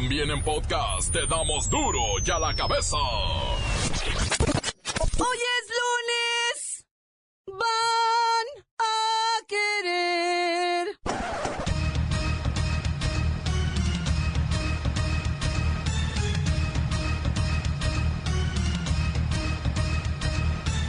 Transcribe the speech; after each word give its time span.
También 0.00 0.30
en 0.30 0.40
podcast 0.44 1.12
te 1.12 1.26
damos 1.26 1.68
duro 1.68 1.98
y 2.24 2.30
a 2.30 2.38
la 2.38 2.54
cabeza. 2.54 2.96
Hoy 5.18 5.38
es 5.56 5.66
lunes. 5.80 6.86
Van 7.48 8.46
a 8.78 9.42
querer. 9.48 10.96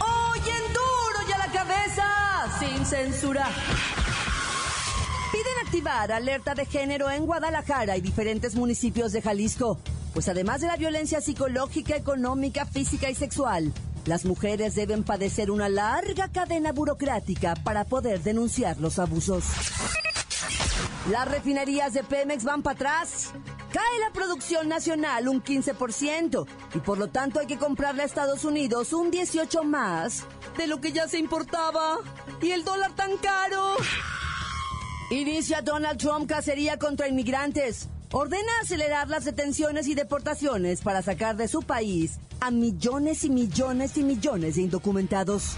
Hoy 0.06 0.40
en 0.40 0.66
duro 0.72 1.20
y 1.28 1.32
a 1.32 1.38
la 1.40 1.52
cabeza. 1.52 2.60
Sin 2.60 2.86
censura. 2.86 3.48
Activar 5.70 6.12
alerta 6.12 6.56
de 6.56 6.66
género 6.66 7.12
en 7.12 7.28
Guadalajara 7.28 7.96
y 7.96 8.02
diferentes 8.02 8.56
municipios 8.56 9.12
de 9.12 9.22
Jalisco. 9.22 9.80
Pues 10.16 10.28
además 10.28 10.62
de 10.62 10.68
la 10.68 10.78
violencia 10.78 11.22
psicológica, 11.22 11.96
económica, 11.96 12.66
física 12.66 13.08
y 13.08 13.14
sexual, 13.14 13.72
las 14.08 14.26
mujeres 14.26 14.74
deben 14.74 15.04
padecer 15.04 15.52
una 15.52 15.70
larga 15.70 16.28
cadena 16.30 16.72
burocrática 16.72 17.54
para 17.54 17.84
poder 17.84 18.24
denunciar 18.24 18.80
los 18.80 18.98
abusos. 18.98 19.44
Las 21.12 21.28
refinerías 21.28 21.94
de 21.94 22.04
Pemex 22.04 22.44
van 22.44 22.64
para 22.64 22.74
atrás. 22.74 23.30
Cae 23.72 24.00
la 24.00 24.12
producción 24.12 24.70
nacional 24.70 25.28
un 25.28 25.44
15% 25.44 26.48
y 26.74 26.80
por 26.80 26.98
lo 26.98 27.10
tanto 27.10 27.42
hay 27.42 27.46
que 27.46 27.60
comprarle 27.60 28.02
a 28.02 28.06
Estados 28.06 28.44
Unidos 28.44 28.92
un 28.92 29.12
18 29.12 29.64
más 29.64 30.24
de 30.58 30.66
lo 30.66 30.82
que 30.82 30.94
ya 30.94 31.08
se 31.08 31.20
importaba. 31.20 32.00
Y 32.42 32.50
el 32.54 32.64
dólar 32.64 32.94
tan 32.94 33.18
caro. 33.18 33.76
Inicia 35.12 35.64
Donald 35.64 35.98
Trump 35.98 36.30
cacería 36.30 36.78
contra 36.78 37.08
inmigrantes. 37.08 37.88
Ordena 38.12 38.52
acelerar 38.62 39.08
las 39.08 39.26
detenciones 39.26 39.88
y 39.88 39.96
deportaciones 39.96 40.82
para 40.82 41.02
sacar 41.02 41.36
de 41.36 41.48
su 41.48 41.64
país 41.64 42.20
a 42.40 42.52
millones 42.52 43.24
y 43.24 43.32
millones 43.32 43.98
y 43.98 44.04
millones 44.04 44.56
de 44.56 44.62
indocumentados. 44.62 45.56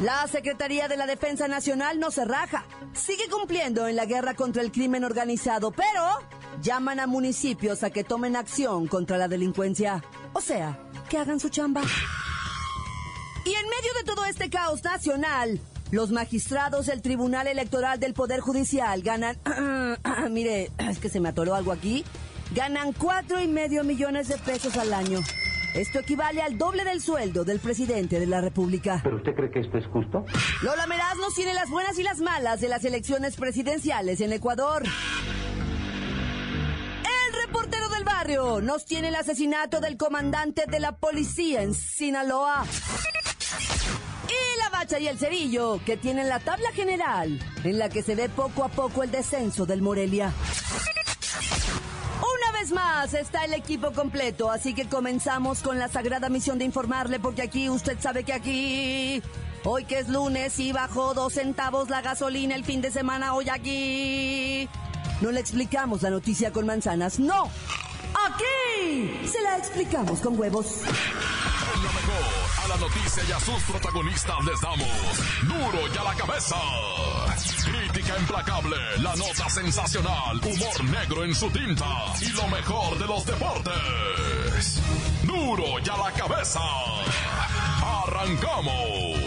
La 0.00 0.26
Secretaría 0.28 0.88
de 0.88 0.96
la 0.96 1.06
Defensa 1.06 1.46
Nacional 1.46 2.00
no 2.00 2.10
se 2.10 2.24
raja. 2.24 2.64
Sigue 2.94 3.28
cumpliendo 3.28 3.86
en 3.86 3.96
la 3.96 4.06
guerra 4.06 4.32
contra 4.34 4.62
el 4.62 4.72
crimen 4.72 5.04
organizado, 5.04 5.70
pero 5.70 6.08
llaman 6.62 7.00
a 7.00 7.06
municipios 7.06 7.82
a 7.82 7.90
que 7.90 8.02
tomen 8.02 8.34
acción 8.34 8.88
contra 8.88 9.18
la 9.18 9.28
delincuencia. 9.28 10.02
O 10.32 10.40
sea, 10.40 10.78
que 11.10 11.18
hagan 11.18 11.38
su 11.38 11.50
chamba. 11.50 11.82
Y 13.44 13.50
en 13.50 13.68
medio 13.68 13.92
de 13.98 14.04
todo 14.04 14.24
este 14.24 14.48
caos 14.48 14.82
nacional, 14.82 15.60
los 15.94 16.10
magistrados 16.10 16.86
del 16.86 17.00
Tribunal 17.02 17.46
Electoral 17.46 18.00
del 18.00 18.14
Poder 18.14 18.40
Judicial 18.40 19.00
ganan. 19.00 19.38
mire, 20.30 20.72
es 20.78 20.98
que 20.98 21.08
se 21.08 21.20
me 21.20 21.28
atoró 21.28 21.54
algo 21.54 21.70
aquí. 21.72 22.04
Ganan 22.52 22.92
cuatro 22.92 23.40
y 23.40 23.46
medio 23.46 23.84
millones 23.84 24.28
de 24.28 24.36
pesos 24.36 24.76
al 24.76 24.92
año. 24.92 25.20
Esto 25.74 26.00
equivale 26.00 26.42
al 26.42 26.58
doble 26.58 26.84
del 26.84 27.00
sueldo 27.00 27.44
del 27.44 27.58
presidente 27.58 28.20
de 28.20 28.26
la 28.26 28.40
República. 28.40 29.00
¿Pero 29.02 29.16
usted 29.16 29.34
cree 29.34 29.50
que 29.50 29.60
esto 29.60 29.78
es 29.78 29.86
justo? 29.86 30.24
Lola 30.62 30.86
Meraz 30.86 31.16
nos 31.16 31.34
tiene 31.34 31.54
las 31.54 31.70
buenas 31.70 31.98
y 31.98 32.02
las 32.02 32.20
malas 32.20 32.60
de 32.60 32.68
las 32.68 32.84
elecciones 32.84 33.36
presidenciales 33.36 34.20
en 34.20 34.32
Ecuador. 34.32 34.82
El 37.04 37.46
reportero 37.46 37.88
del 37.88 38.04
barrio 38.04 38.60
nos 38.60 38.84
tiene 38.84 39.08
el 39.08 39.16
asesinato 39.16 39.80
del 39.80 39.96
comandante 39.96 40.64
de 40.68 40.80
la 40.80 40.96
policía 40.96 41.62
en 41.62 41.74
Sinaloa. 41.74 42.64
Y 44.92 45.08
el 45.08 45.18
cerillo, 45.18 45.80
que 45.84 45.96
tienen 45.96 46.28
la 46.28 46.40
tabla 46.40 46.70
general, 46.72 47.40
en 47.64 47.78
la 47.78 47.88
que 47.88 48.02
se 48.02 48.14
ve 48.14 48.28
poco 48.28 48.64
a 48.64 48.68
poco 48.68 49.02
el 49.02 49.10
descenso 49.10 49.64
del 49.64 49.80
Morelia. 49.80 50.30
Una 52.20 52.58
vez 52.58 52.70
más 52.70 53.14
está 53.14 53.46
el 53.46 53.54
equipo 53.54 53.92
completo, 53.92 54.50
así 54.50 54.74
que 54.74 54.86
comenzamos 54.86 55.62
con 55.62 55.78
la 55.78 55.88
sagrada 55.88 56.28
misión 56.28 56.58
de 56.58 56.66
informarle, 56.66 57.18
porque 57.18 57.42
aquí 57.42 57.70
usted 57.70 57.98
sabe 57.98 58.24
que 58.24 58.34
aquí, 58.34 59.22
hoy 59.64 59.84
que 59.84 60.00
es 60.00 60.08
lunes 60.10 60.60
y 60.60 60.72
bajó 60.72 61.14
dos 61.14 61.32
centavos 61.32 61.88
la 61.88 62.02
gasolina 62.02 62.54
el 62.54 62.64
fin 62.64 62.82
de 62.82 62.90
semana, 62.90 63.34
hoy 63.34 63.48
aquí. 63.48 64.68
No 65.22 65.32
le 65.32 65.40
explicamos 65.40 66.02
la 66.02 66.10
noticia 66.10 66.52
con 66.52 66.66
manzanas, 66.66 67.18
no. 67.18 67.50
Aquí 68.26 69.26
se 69.26 69.40
la 69.40 69.56
explicamos 69.56 70.20
con 70.20 70.38
huevos. 70.38 70.82
Noticia 72.88 73.22
y 73.26 73.32
a 73.32 73.40
sus 73.40 73.62
protagonistas 73.62 74.44
les 74.44 74.60
damos 74.60 74.88
duro 75.42 75.88
y 75.92 75.96
a 75.96 76.04
la 76.04 76.14
cabeza. 76.14 76.56
Crítica 77.64 78.18
implacable, 78.18 78.76
la 78.98 79.16
nota 79.16 79.48
sensacional, 79.48 80.36
humor 80.44 80.84
negro 80.84 81.24
en 81.24 81.34
su 81.34 81.50
tinta 81.50 81.86
y 82.20 82.28
lo 82.32 82.46
mejor 82.48 82.98
de 82.98 83.06
los 83.06 83.24
deportes. 83.24 84.82
Duro 85.22 85.78
y 85.82 85.88
a 85.88 85.96
la 85.96 86.12
cabeza. 86.12 86.60
Arrancamos. 88.04 89.23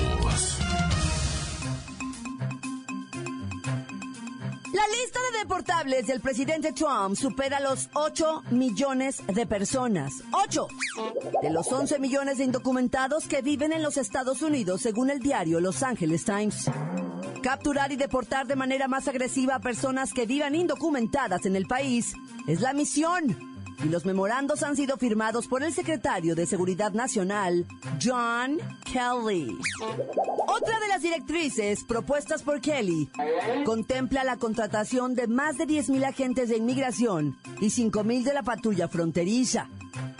La 4.77 4.83
lista 5.01 5.19
de 5.31 5.39
deportables 5.39 6.05
del 6.05 6.21
presidente 6.21 6.71
Trump 6.71 7.15
supera 7.15 7.59
los 7.59 7.89
8 7.95 8.43
millones 8.51 9.23
de 9.25 9.47
personas. 9.47 10.13
8 10.31 10.67
de 11.41 11.49
los 11.49 11.71
11 11.71 11.97
millones 11.97 12.37
de 12.37 12.43
indocumentados 12.43 13.27
que 13.27 13.41
viven 13.41 13.73
en 13.73 13.81
los 13.81 13.97
Estados 13.97 14.43
Unidos, 14.43 14.81
según 14.81 15.09
el 15.09 15.17
diario 15.17 15.59
Los 15.61 15.81
Angeles 15.81 16.25
Times. 16.25 16.69
Capturar 17.41 17.91
y 17.91 17.95
deportar 17.95 18.45
de 18.45 18.55
manera 18.55 18.87
más 18.87 19.07
agresiva 19.07 19.55
a 19.55 19.61
personas 19.61 20.13
que 20.13 20.27
vivan 20.27 20.53
indocumentadas 20.53 21.47
en 21.47 21.55
el 21.55 21.65
país 21.65 22.13
es 22.45 22.61
la 22.61 22.73
misión. 22.73 23.35
Y 23.83 23.89
los 23.89 24.05
memorandos 24.05 24.61
han 24.61 24.75
sido 24.75 24.97
firmados 24.97 25.47
por 25.47 25.63
el 25.63 25.73
secretario 25.73 26.35
de 26.35 26.45
Seguridad 26.45 26.91
Nacional, 26.91 27.65
John 27.99 28.59
Kelly. 28.85 29.57
Otra 30.47 30.79
de 30.79 30.87
las 30.87 31.01
directrices 31.01 31.83
propuestas 31.83 32.41
por 32.41 32.61
Kelly 32.61 33.09
contempla 33.65 34.23
la 34.23 34.37
contratación 34.37 35.13
de 35.13 35.27
más 35.27 35.57
de 35.57 35.67
10.000 35.67 36.05
agentes 36.05 36.47
de 36.47 36.57
inmigración 36.57 37.37
y 37.59 37.65
5.000 37.65 38.23
de 38.23 38.33
la 38.33 38.43
patrulla 38.43 38.87
fronteriza. 38.87 39.69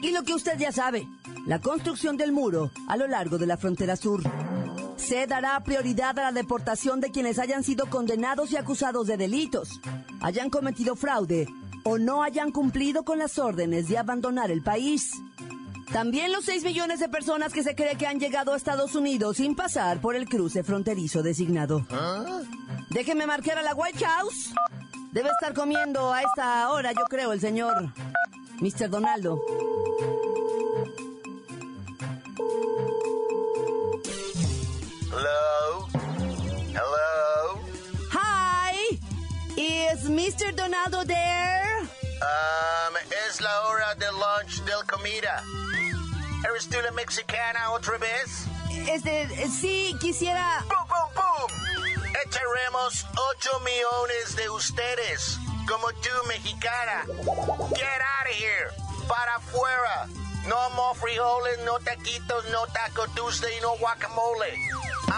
Y 0.02 0.12
lo 0.12 0.24
que 0.24 0.34
usted 0.34 0.58
ya 0.60 0.74
sabe, 0.74 1.08
la 1.46 1.60
construcción 1.60 2.18
del 2.18 2.34
muro 2.34 2.72
a 2.90 2.98
lo 2.98 3.08
largo 3.08 3.38
de 3.38 3.48
la 3.48 3.56
frontera 3.56 3.96
sur. 3.96 4.22
Se 4.98 5.28
dará 5.28 5.58
prioridad 5.64 6.20
a 6.20 6.24
la 6.24 6.32
deportación 6.34 7.00
de 7.00 7.12
quienes 7.12 7.40
hayan 7.40 7.64
sido 7.64 7.90
condenados 7.90 8.52
y 8.52 8.58
acusados 8.58 9.08
de 9.08 9.16
delitos, 9.16 9.80
hayan 10.20 10.50
cometido 10.50 10.98
fraude 10.98 11.48
o 11.84 11.98
no 11.98 12.22
hayan 12.22 12.52
cumplido 12.52 13.04
con 13.04 13.18
las 13.18 13.40
órdenes 13.40 13.88
de 13.88 13.98
abandonar 13.98 14.52
el 14.52 14.62
país. 14.62 15.12
También 15.92 16.32
los 16.32 16.46
6 16.46 16.64
millones 16.64 17.00
de 17.00 17.08
personas 17.10 17.54
que 17.54 17.64
se 17.64 17.76
cree 17.76 17.96
que 17.96 18.08
han 18.08 18.20
llegado 18.20 18.54
a 18.54 18.58
Estados 18.58 18.96
Unidos 18.96 19.38
sin 19.38 19.56
pasar 19.56 20.00
por 20.00 20.16
el 20.16 20.28
cruce 20.28 20.64
fronterizo 20.64 21.24
designado. 21.24 21.86
Déjeme 22.90 23.26
marcar 23.26 23.58
a 23.58 23.64
la 23.64 23.74
White 23.74 24.06
House. 24.06 24.54
Debe 25.12 25.30
estar 25.30 25.54
comiendo 25.54 26.12
a 26.14 26.22
esta 26.22 26.70
hora, 26.72 26.92
yo 26.92 27.04
creo, 27.10 27.32
el 27.32 27.40
señor 27.40 27.94
Mr. 28.60 28.90
Donaldo. 28.90 29.42
Hello? 35.12 35.88
Hello? 36.74 37.62
Hi, 38.12 39.00
is 39.56 40.10
Mr. 40.10 40.54
Donaldo 40.56 41.06
there? 41.06 41.80
Um, 42.22 42.96
es 43.28 43.42
la 43.42 43.62
hora 43.68 43.77
comida. 44.86 45.44
¿Eres 46.50 46.70
tú 46.70 46.80
la 46.82 46.92
mexicana 46.92 47.72
otra 47.72 47.98
vez? 47.98 48.46
Este, 48.88 49.50
sí, 49.50 49.96
quisiera... 50.00 50.64
¡Pum, 50.68 50.88
pum, 50.88 51.14
pum! 51.16 51.68
Echaremos 52.26 53.06
8 53.38 53.60
millones 53.62 54.36
de 54.36 54.50
ustedes, 54.50 55.40
como 55.68 55.88
tú, 55.94 56.10
mexicana. 56.28 57.06
Get 57.76 58.02
out 58.02 58.28
of 58.30 58.36
here. 58.38 58.70
Para 59.08 59.36
afuera. 59.36 60.08
No 60.48 60.70
more 60.72 60.98
frijoles, 60.98 61.60
no 61.66 61.80
taquitos, 61.80 62.46
no 62.52 62.66
taco 62.68 63.06
Tuesday, 63.16 63.60
no 63.62 63.78
guacamole. 63.78 64.54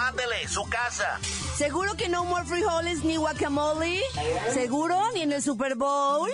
Ándele, 0.07 0.48
su 0.48 0.63
casa. 0.69 1.19
¿Seguro 1.56 1.95
que 1.95 2.10
no 2.10 2.24
more 2.24 2.45
frijoles 2.45 3.04
ni 3.04 3.18
guacamole? 3.18 4.01
¿Seguro? 4.54 5.00
¿Ni 5.13 5.22
en 5.22 5.34
el 5.34 5.44
Super 5.44 5.75
Bowl? 5.75 6.31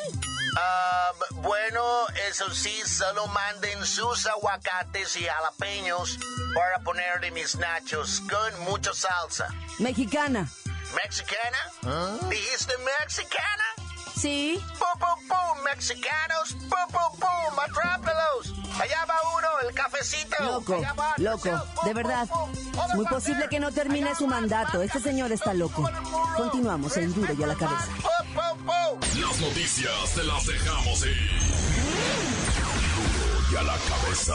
Um, 0.55 1.41
bueno, 1.41 2.07
eso 2.29 2.49
sí, 2.53 2.81
solo 2.85 3.27
manden 3.27 3.85
sus 3.85 4.25
aguacates 4.25 5.15
y 5.17 5.25
jalapeños 5.25 6.17
para 6.53 6.79
ponerle 6.79 7.31
mis 7.31 7.55
nachos 7.55 8.21
con 8.29 8.63
mucha 8.63 8.93
salsa. 8.93 9.49
Mexicana. 9.79 10.49
¿Mexicana? 10.95 12.19
¿Dijiste 12.29 12.73
mexicana? 13.01 13.63
Sí. 14.17 14.63
¡Pum, 14.79 14.99
pum, 14.99 15.27
pum! 15.27 15.63
¡Mexicanos! 15.65 16.53
¡Pum, 16.53 16.87
pum, 16.89 17.19
pum! 17.19 17.59
¡Atrápelos! 17.59 18.53
Allá 18.79 19.05
va 19.05 19.15
uno, 19.37 19.47
el 19.67 19.75
cafecito. 19.75 20.35
Loco, 20.39 20.81
loco, 21.17 21.65
de 21.83 21.93
verdad. 21.93 22.27
Es 22.87 22.95
muy 22.95 23.05
posible 23.07 23.47
que 23.49 23.59
no 23.59 23.71
termine 23.71 24.15
su 24.15 24.27
mandato. 24.27 24.81
Este 24.81 25.01
señor 25.01 25.31
está 25.31 25.53
loco. 25.53 25.89
Continuamos 26.37 26.95
en 26.97 27.13
Duro 27.13 27.33
y 27.33 27.43
a 27.43 27.47
la 27.47 27.55
cabeza. 27.55 27.87
Las 28.65 29.41
noticias 29.41 30.15
te 30.15 30.23
las 30.23 30.47
dejamos 30.47 31.05
ir. 31.05 31.29
Y 33.51 33.55
a 33.55 33.61
la 33.61 33.75
cabeza. 33.77 34.33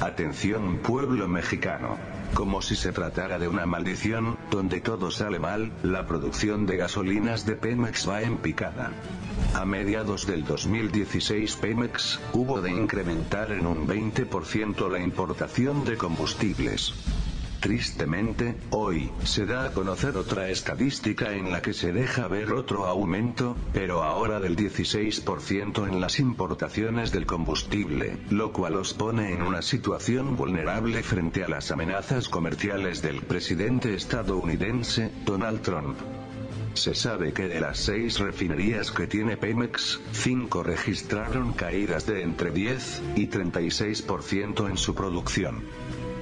Atención 0.00 0.78
pueblo 0.78 1.26
mexicano. 1.26 1.98
Como 2.34 2.62
si 2.62 2.76
se 2.76 2.92
tratara 2.92 3.40
de 3.40 3.48
una 3.48 3.66
maldición, 3.66 4.38
donde 4.48 4.80
todo 4.80 5.10
sale 5.10 5.40
mal, 5.40 5.72
la 5.82 6.06
producción 6.06 6.66
de 6.66 6.76
gasolinas 6.76 7.46
de 7.46 7.56
Pemex 7.56 8.08
va 8.08 8.22
en 8.22 8.38
picada. 8.38 8.92
A 9.54 9.64
mediados 9.64 10.26
del 10.26 10.44
2016 10.44 11.56
Pemex, 11.56 12.20
hubo 12.32 12.60
de 12.60 12.70
incrementar 12.70 13.50
en 13.50 13.66
un 13.66 13.88
20% 13.88 14.88
la 14.88 15.00
importación 15.00 15.84
de 15.84 15.96
combustibles. 15.96 16.94
Tristemente, 17.64 18.56
hoy, 18.72 19.10
se 19.24 19.46
da 19.46 19.64
a 19.64 19.72
conocer 19.72 20.18
otra 20.18 20.50
estadística 20.50 21.32
en 21.32 21.50
la 21.50 21.62
que 21.62 21.72
se 21.72 21.94
deja 21.94 22.28
ver 22.28 22.52
otro 22.52 22.84
aumento, 22.84 23.56
pero 23.72 24.02
ahora 24.02 24.38
del 24.38 24.54
16% 24.54 25.88
en 25.88 25.98
las 25.98 26.20
importaciones 26.20 27.10
del 27.10 27.24
combustible, 27.24 28.18
lo 28.28 28.52
cual 28.52 28.76
os 28.76 28.92
pone 28.92 29.32
en 29.32 29.40
una 29.40 29.62
situación 29.62 30.36
vulnerable 30.36 31.02
frente 31.02 31.42
a 31.42 31.48
las 31.48 31.70
amenazas 31.70 32.28
comerciales 32.28 33.00
del 33.00 33.22
presidente 33.22 33.94
estadounidense, 33.94 35.10
Donald 35.24 35.62
Trump. 35.62 35.96
Se 36.74 36.94
sabe 36.94 37.32
que 37.32 37.48
de 37.48 37.60
las 37.60 37.78
seis 37.78 38.18
refinerías 38.18 38.90
que 38.90 39.06
tiene 39.06 39.38
Pemex, 39.38 40.02
cinco 40.12 40.62
registraron 40.64 41.54
caídas 41.54 42.04
de 42.04 42.20
entre 42.24 42.50
10 42.50 43.02
y 43.16 43.28
36% 43.28 44.68
en 44.68 44.76
su 44.76 44.94
producción. 44.94 45.64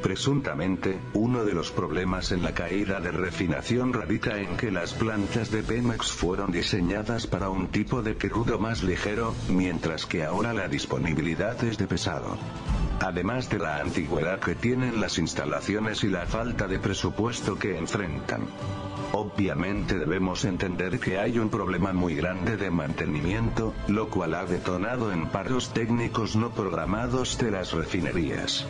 Presuntamente, 0.03 0.99
uno 1.15 1.45
de 1.45 1.55
los 1.55 1.71
problemas 1.71 2.33
en 2.33 2.43
la 2.43 2.53
caída 2.53 3.01
de 3.01 3.13
refinación 3.13 3.93
radica 3.93 4.37
en 4.39 4.57
que 4.57 4.73
las 4.73 4.95
plantas 4.95 5.53
de 5.53 5.63
Pemex 5.63 6.11
fueron 6.11 6.51
diseñadas 6.51 7.29
para 7.29 7.51
un 7.51 7.69
tipo 7.69 8.03
de 8.03 8.17
crudo 8.17 8.59
más 8.59 8.83
ligero, 8.83 9.33
mientras 9.49 10.05
que 10.07 10.25
ahora 10.25 10.53
la 10.53 10.67
disponibilidad 10.67 11.63
es 11.63 11.79
de 11.79 11.87
pesado. 11.87 12.37
Además 13.01 13.49
de 13.49 13.61
la 13.61 13.79
antigüedad 13.79 14.41
que 14.41 14.57
tienen 14.57 15.01
las 15.01 15.19
instalaciones 15.19 16.03
y 16.03 16.09
la 16.09 16.27
falta 16.27 16.67
de 16.67 16.81
presupuesto 16.81 17.57
que 17.57 17.79
enfrentan. 17.79 18.43
Obviamente 19.13 19.99
debemos 19.99 20.45
entender 20.45 20.99
que 20.99 21.19
hay 21.19 21.39
un 21.39 21.49
problema 21.49 21.93
muy 21.93 22.17
grande 22.17 22.57
de 22.57 22.71
mantenimiento, 22.71 23.73
lo 23.87 24.09
cual 24.09 24.35
ha 24.35 24.47
detonado 24.47 25.13
en 25.13 25.29
paros 25.29 25.73
técnicos 25.73 26.35
no 26.35 26.51
programados 26.51 27.39
de 27.39 27.51
las 27.53 27.73
refinerías. 27.73 28.67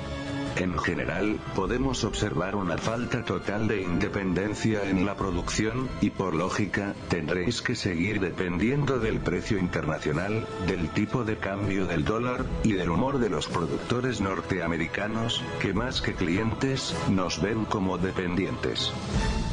En 0.56 0.78
general, 0.78 1.40
podemos 1.54 2.04
observar 2.04 2.56
una 2.56 2.76
falta 2.76 3.24
total 3.24 3.68
de 3.68 3.82
independencia 3.82 4.82
en 4.88 5.06
la 5.06 5.16
producción, 5.16 5.88
y 6.02 6.10
por 6.10 6.34
lógica, 6.34 6.94
tendréis 7.08 7.62
que 7.62 7.74
seguir 7.74 8.20
dependiendo 8.20 8.98
del 8.98 9.20
precio 9.20 9.58
internacional, 9.58 10.46
del 10.66 10.90
tipo 10.90 11.24
de 11.24 11.38
cambio 11.38 11.86
del 11.86 12.04
dólar, 12.04 12.44
y 12.64 12.72
del 12.72 12.90
humor 12.90 13.18
de 13.18 13.30
los 13.30 13.46
productores 13.46 14.20
norteamericanos, 14.20 15.42
que 15.60 15.72
más 15.72 16.02
que 16.02 16.12
clientes, 16.12 16.94
nos 17.08 17.40
ven 17.40 17.64
como 17.64 17.96
dependientes. 17.96 18.92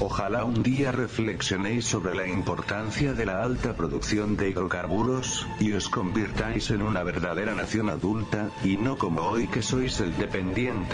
Ojalá 0.02 0.44
un 0.44 0.64
día 0.64 0.92
reflexionéis 0.92 1.86
sobre 1.86 2.16
la 2.16 2.28
importancia 2.28 3.14
de 3.14 3.26
la 3.26 3.44
alta 3.44 3.76
producción 3.76 4.36
de 4.36 4.50
hidrocarburos, 4.50 5.48
y 5.60 5.72
os 5.74 5.88
convirtáis 5.90 6.72
en 6.72 6.82
una 6.82 7.04
verdadera 7.04 7.56
nación 7.56 7.90
adulta, 7.90 8.50
y 8.64 8.78
no 8.78 8.98
como 8.98 9.22
hoy 9.22 9.48
que 9.48 9.62
sois 9.62 10.00
el 10.02 10.16
dependiente. 10.18 10.89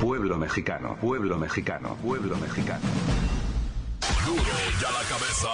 Pueblo 0.00 0.36
mexicano, 0.36 0.96
pueblo 1.00 1.36
mexicano, 1.36 1.96
pueblo 1.96 2.36
mexicano. 2.36 2.84
Duro 4.24 4.42
y 4.42 4.84
a 4.84 4.90
la 4.90 5.08
cabeza. 5.08 5.48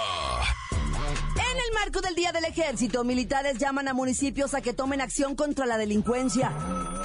En 1.35 1.57
el 1.57 1.73
marco 1.73 2.01
del 2.01 2.15
Día 2.15 2.31
del 2.31 2.45
Ejército, 2.45 3.03
militares 3.03 3.57
llaman 3.57 3.87
a 3.87 3.93
municipios 3.93 4.53
a 4.53 4.61
que 4.61 4.73
tomen 4.73 5.01
acción 5.01 5.35
contra 5.35 5.65
la 5.65 5.77
delincuencia. 5.77 6.51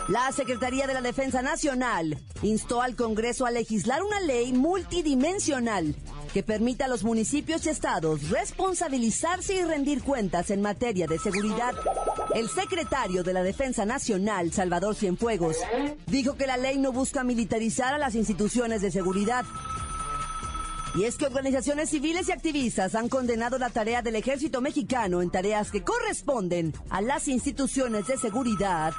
La 0.09 0.31
Secretaría 0.33 0.87
de 0.87 0.95
la 0.95 1.01
Defensa 1.01 1.41
Nacional 1.41 2.19
instó 2.43 2.83
al 2.83 2.97
Congreso 2.97 3.47
a 3.47 3.51
legislar 3.51 4.03
una 4.03 4.21
ley 4.21 4.53
multidimensional 4.53 5.95
que 6.35 6.43
permita 6.43 6.85
a 6.85 6.89
los 6.89 7.05
municipios 7.05 7.65
y 7.67 7.71
estados 7.71 8.29
responsabilizarse 8.29 9.55
y 9.55 9.63
rendir 9.63 10.03
cuentas 10.03 10.51
en 10.51 10.63
materia 10.63 11.07
de 11.07 11.19
seguridad. 11.19 11.75
El 12.35 12.49
secretario 12.49 13.25
de 13.25 13.33
la 13.33 13.43
Defensa 13.43 13.85
Nacional, 13.85 14.53
Salvador 14.53 14.95
Cienfuegos, 14.95 15.57
dijo 16.07 16.37
que 16.37 16.47
la 16.47 16.57
ley 16.57 16.79
no 16.79 16.93
busca 16.93 17.25
militarizar 17.25 17.93
a 17.93 17.99
las 17.99 18.15
instituciones 18.15 18.83
de 18.83 18.93
seguridad. 18.93 19.45
Y 20.95 21.05
es 21.05 21.17
que 21.17 21.27
organizaciones 21.27 21.91
civiles 21.91 22.29
y 22.29 22.33
activistas 22.33 22.95
han 22.95 23.09
condenado 23.09 23.59
la 23.59 23.71
tarea 23.71 24.03
del 24.03 24.17
ejército 24.17 24.61
mexicano 24.61 25.23
en 25.23 25.31
tareas 25.31 25.71
que 25.71 25.83
corresponden 25.83 26.73
a 26.89 27.01
las 27.01 27.27
instituciones 27.27 28.07
de 28.07 28.17
seguridad 28.17 28.93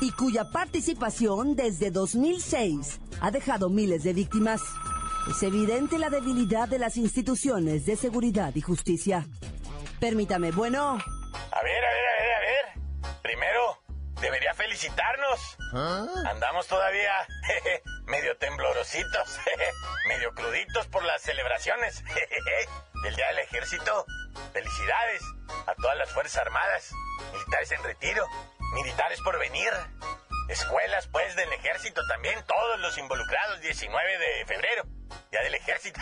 y 0.00 0.10
cuya 0.10 0.50
participación 0.50 1.54
desde 1.54 1.90
2006 1.92 3.00
ha 3.20 3.30
dejado 3.30 3.70
miles 3.70 4.02
de 4.02 4.12
víctimas. 4.12 4.60
Es 5.30 5.42
evidente 5.44 5.98
la 5.98 6.10
debilidad 6.10 6.68
de 6.68 6.80
las 6.80 6.96
instituciones 6.96 7.86
de 7.86 7.96
seguridad 7.96 8.54
y 8.56 8.60
justicia. 8.60 9.26
Permítame, 10.00 10.50
bueno. 10.50 10.94
A 10.94 11.62
ver, 11.62 11.84
a 11.84 11.92
ver. 11.92 12.11
Primero, 13.32 13.82
debería 14.20 14.52
felicitarnos. 14.52 15.56
Andamos 16.26 16.66
todavía 16.66 17.14
medio 18.04 18.36
temblorositos, 18.36 19.38
medio 20.06 20.34
cruditos 20.34 20.86
por 20.88 21.02
las 21.02 21.22
celebraciones 21.22 22.04
del 23.02 23.16
Día 23.16 23.28
del 23.28 23.38
Ejército. 23.38 24.04
Felicidades 24.52 25.22
a 25.66 25.74
todas 25.76 25.96
las 25.96 26.10
Fuerzas 26.10 26.42
Armadas, 26.42 26.92
militares 27.32 27.72
en 27.72 27.82
retiro, 27.84 28.26
militares 28.74 29.18
por 29.22 29.38
venir, 29.38 29.72
escuelas 30.50 31.08
pues 31.08 31.34
del 31.34 31.50
ejército 31.54 32.02
también, 32.08 32.38
todos 32.44 32.80
los 32.80 32.98
involucrados, 32.98 33.62
19 33.62 34.18
de 34.18 34.44
febrero, 34.44 34.82
Día 35.30 35.40
del 35.40 35.54
Ejército. 35.54 35.98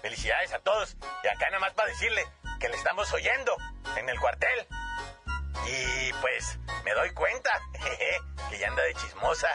Felicidades 0.00 0.54
a 0.54 0.60
todos. 0.60 0.96
Y 1.22 1.28
acá 1.28 1.50
nada 1.50 1.58
más 1.58 1.74
para 1.74 1.90
decirle 1.90 2.24
que 2.60 2.70
le 2.70 2.76
estamos 2.76 3.12
oyendo 3.12 3.54
en 3.98 4.08
el 4.08 4.18
cuartel. 4.18 4.66
Y 5.66 6.12
pues 6.20 6.58
me 6.84 6.92
doy 6.92 7.10
cuenta 7.10 7.50
que 8.50 8.58
ya 8.58 8.68
anda 8.68 8.82
de 8.82 8.94
chismosa, 8.94 9.48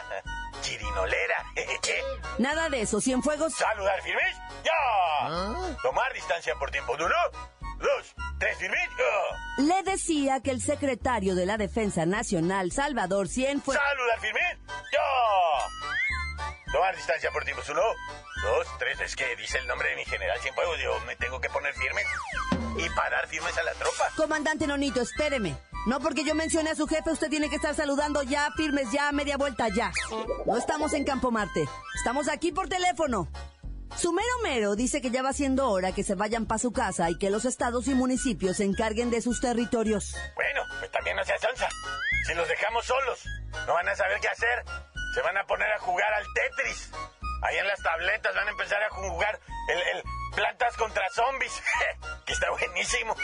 chirinolera. 0.62 1.44
Nada 2.38 2.68
de 2.68 2.82
eso, 2.82 3.00
Cienfuegos. 3.00 3.54
Saludar 3.54 4.00
firmes, 4.02 4.36
ya. 4.64 5.76
Tomar 5.82 6.12
distancia 6.12 6.54
por 6.56 6.70
tiempo 6.70 6.96
duro. 6.96 7.14
Dos, 7.78 8.14
tres, 8.38 8.56
firmes, 8.56 8.88
ya. 8.98 9.62
Le 9.64 9.82
decía 9.82 10.40
que 10.40 10.50
el 10.50 10.62
secretario 10.62 11.34
de 11.34 11.44
la 11.44 11.58
Defensa 11.58 12.06
Nacional, 12.06 12.72
Salvador 12.72 13.28
Cienfuegos... 13.28 13.82
Saludar 13.84 14.20
firmes, 14.20 14.58
ya. 14.92 16.72
Tomar 16.72 16.96
distancia 16.96 17.30
por 17.30 17.44
tiempo 17.44 17.62
uno, 17.70 17.82
dos, 18.42 18.66
tres. 18.78 18.98
Es 19.00 19.14
que 19.14 19.36
dice 19.36 19.58
el 19.58 19.66
nombre 19.66 19.90
de 19.90 19.96
mi 19.96 20.04
general 20.04 20.38
Cienfuegos. 20.40 20.78
Yo 20.80 20.98
me 21.00 21.16
tengo 21.16 21.40
que 21.40 21.50
poner 21.50 21.74
firme 21.74 22.02
y 22.78 22.88
parar 22.90 23.26
firmes 23.28 23.56
a 23.58 23.62
la 23.62 23.72
tropa. 23.74 24.10
Comandante 24.16 24.66
Nonito, 24.66 25.00
espéreme. 25.00 25.56
No 25.86 26.00
porque 26.00 26.24
yo 26.24 26.34
mencione 26.34 26.70
a 26.70 26.74
su 26.74 26.88
jefe, 26.88 27.12
usted 27.12 27.30
tiene 27.30 27.48
que 27.48 27.56
estar 27.56 27.72
saludando 27.74 28.24
ya, 28.24 28.50
firmes 28.56 28.90
ya, 28.90 29.12
media 29.12 29.36
vuelta 29.36 29.68
ya. 29.68 29.92
No 30.44 30.56
estamos 30.56 30.92
en 30.94 31.04
Campo 31.04 31.30
Marte. 31.30 31.64
Estamos 31.94 32.28
aquí 32.28 32.50
por 32.50 32.68
teléfono. 32.68 33.28
Su 33.96 34.12
mero 34.42 34.74
dice 34.74 35.00
que 35.00 35.12
ya 35.12 35.22
va 35.22 35.32
siendo 35.32 35.70
hora 35.70 35.92
que 35.92 36.02
se 36.02 36.16
vayan 36.16 36.46
para 36.46 36.58
su 36.58 36.72
casa 36.72 37.08
y 37.08 37.16
que 37.18 37.30
los 37.30 37.44
estados 37.44 37.86
y 37.86 37.94
municipios 37.94 38.56
se 38.56 38.64
encarguen 38.64 39.10
de 39.10 39.22
sus 39.22 39.40
territorios. 39.40 40.16
Bueno, 40.34 40.62
pues 40.80 40.90
también 40.90 41.16
no 41.16 41.24
seas 41.24 41.44
onza. 41.44 41.68
Si 42.26 42.34
los 42.34 42.48
dejamos 42.48 42.84
solos, 42.84 43.24
no 43.68 43.74
van 43.74 43.88
a 43.88 43.94
saber 43.94 44.18
qué 44.20 44.28
hacer. 44.28 44.64
Se 45.14 45.22
van 45.22 45.38
a 45.38 45.46
poner 45.46 45.70
a 45.70 45.78
jugar 45.78 46.12
al 46.12 46.24
Tetris. 46.34 46.90
Ahí 47.42 47.58
en 47.58 47.66
las 47.66 47.82
tabletas 47.82 48.34
van 48.34 48.48
a 48.48 48.50
empezar 48.50 48.82
a 48.82 48.90
jugar 48.90 49.40
el, 49.68 49.78
el 49.96 50.02
plantas 50.34 50.76
contra 50.76 51.08
zombies. 51.10 51.52
que 52.26 52.32
está 52.32 52.50
buenísimo. 52.50 53.16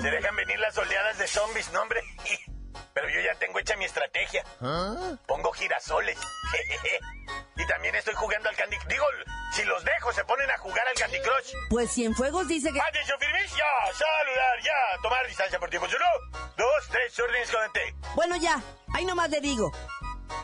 Se 0.00 0.10
dejan 0.10 0.34
venir 0.36 0.58
las 0.58 0.76
oleadas 0.78 1.18
de 1.18 1.26
zombies, 1.26 1.70
no 1.72 1.82
hombre. 1.82 2.02
Pero 2.94 3.10
yo 3.10 3.20
ya 3.20 3.34
tengo 3.38 3.58
hecha 3.58 3.76
mi 3.76 3.84
estrategia. 3.84 4.42
Pongo 5.26 5.52
girasoles. 5.52 6.18
y 7.56 7.66
también 7.66 7.94
estoy 7.94 8.14
jugando 8.14 8.48
al 8.48 8.56
Candy 8.56 8.76
Digo, 8.88 9.04
si 9.52 9.64
los 9.64 9.84
dejo, 9.84 10.12
se 10.14 10.24
ponen 10.24 10.50
a 10.50 10.56
jugar 10.58 10.86
al 10.88 10.94
Candy 10.94 11.20
Crush. 11.20 11.52
Pues 11.68 11.92
Cienfuegos 11.92 12.48
dice 12.48 12.72
que... 12.72 12.80
Atención, 12.80 13.18
firmes, 13.20 13.50
ya. 13.50 13.92
Saludar, 13.92 14.62
ya. 14.62 15.02
Tomar 15.02 15.26
distancia 15.26 15.58
por 15.58 15.68
tiempo. 15.68 15.86
Uno, 15.88 16.48
dos, 16.56 16.88
tres, 16.90 17.18
órdenes 17.20 17.50
con 17.50 18.14
Bueno, 18.14 18.36
ya. 18.36 18.62
Ahí 18.94 19.04
nomás 19.04 19.28
le 19.28 19.40
digo. 19.42 19.70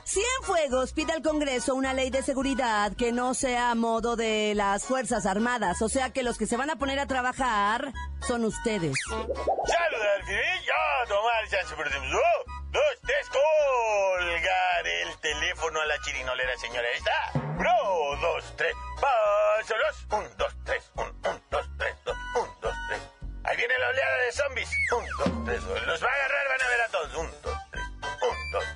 Cienfuegos 0.05 0.93
pide 0.93 1.13
al 1.13 1.23
Congreso 1.23 1.75
una 1.75 1.93
ley 1.95 2.11
de 2.11 2.23
seguridad 2.23 2.93
que 2.97 3.13
no 3.13 3.35
sea 3.35 3.71
a 3.71 3.75
modo 3.75 4.17
de 4.17 4.55
las 4.55 4.85
Fuerzas 4.85 5.27
Armadas, 5.27 5.81
o 5.81 5.89
sea 5.89 6.11
que 6.11 6.23
los 6.23 6.39
que 6.39 6.47
se 6.47 6.57
van 6.57 6.71
a 6.71 6.77
poner 6.77 6.99
a 6.99 7.07
trabajar 7.07 7.93
son 8.27 8.45
ustedes. 8.45 8.95
Dos, 12.73 12.83
tres, 13.03 13.29
colgar 13.29 14.87
el 14.87 15.19
teléfono 15.19 15.79
a 15.79 15.85
la 15.85 16.01
chirinolera, 16.01 16.57
señora. 16.57 16.89
Está. 16.97 17.33
Uno, 17.35 18.17
dos, 18.19 18.45
tres, 18.57 18.73
pásalos. 18.99 20.07
Un, 20.11 20.37
dos, 20.39 20.57
tres, 20.65 20.91
un, 20.95 21.05
un, 21.05 21.43
dos, 21.51 21.69
tres, 21.77 21.95
dos, 22.07 22.17
un, 22.41 22.49
dos, 22.63 22.75
tres. 22.89 23.01
Ahí 23.45 23.57
viene 23.59 23.79
la 23.79 23.89
oleada 23.89 24.17
de 24.25 24.33
zombies. 24.33 24.71
Un, 24.97 25.05
dos, 25.19 25.45
tres, 25.45 25.65
dos. 25.67 25.87
Los 25.87 26.03
va 26.03 26.09
a 26.09 26.15
agarrar, 26.15 26.52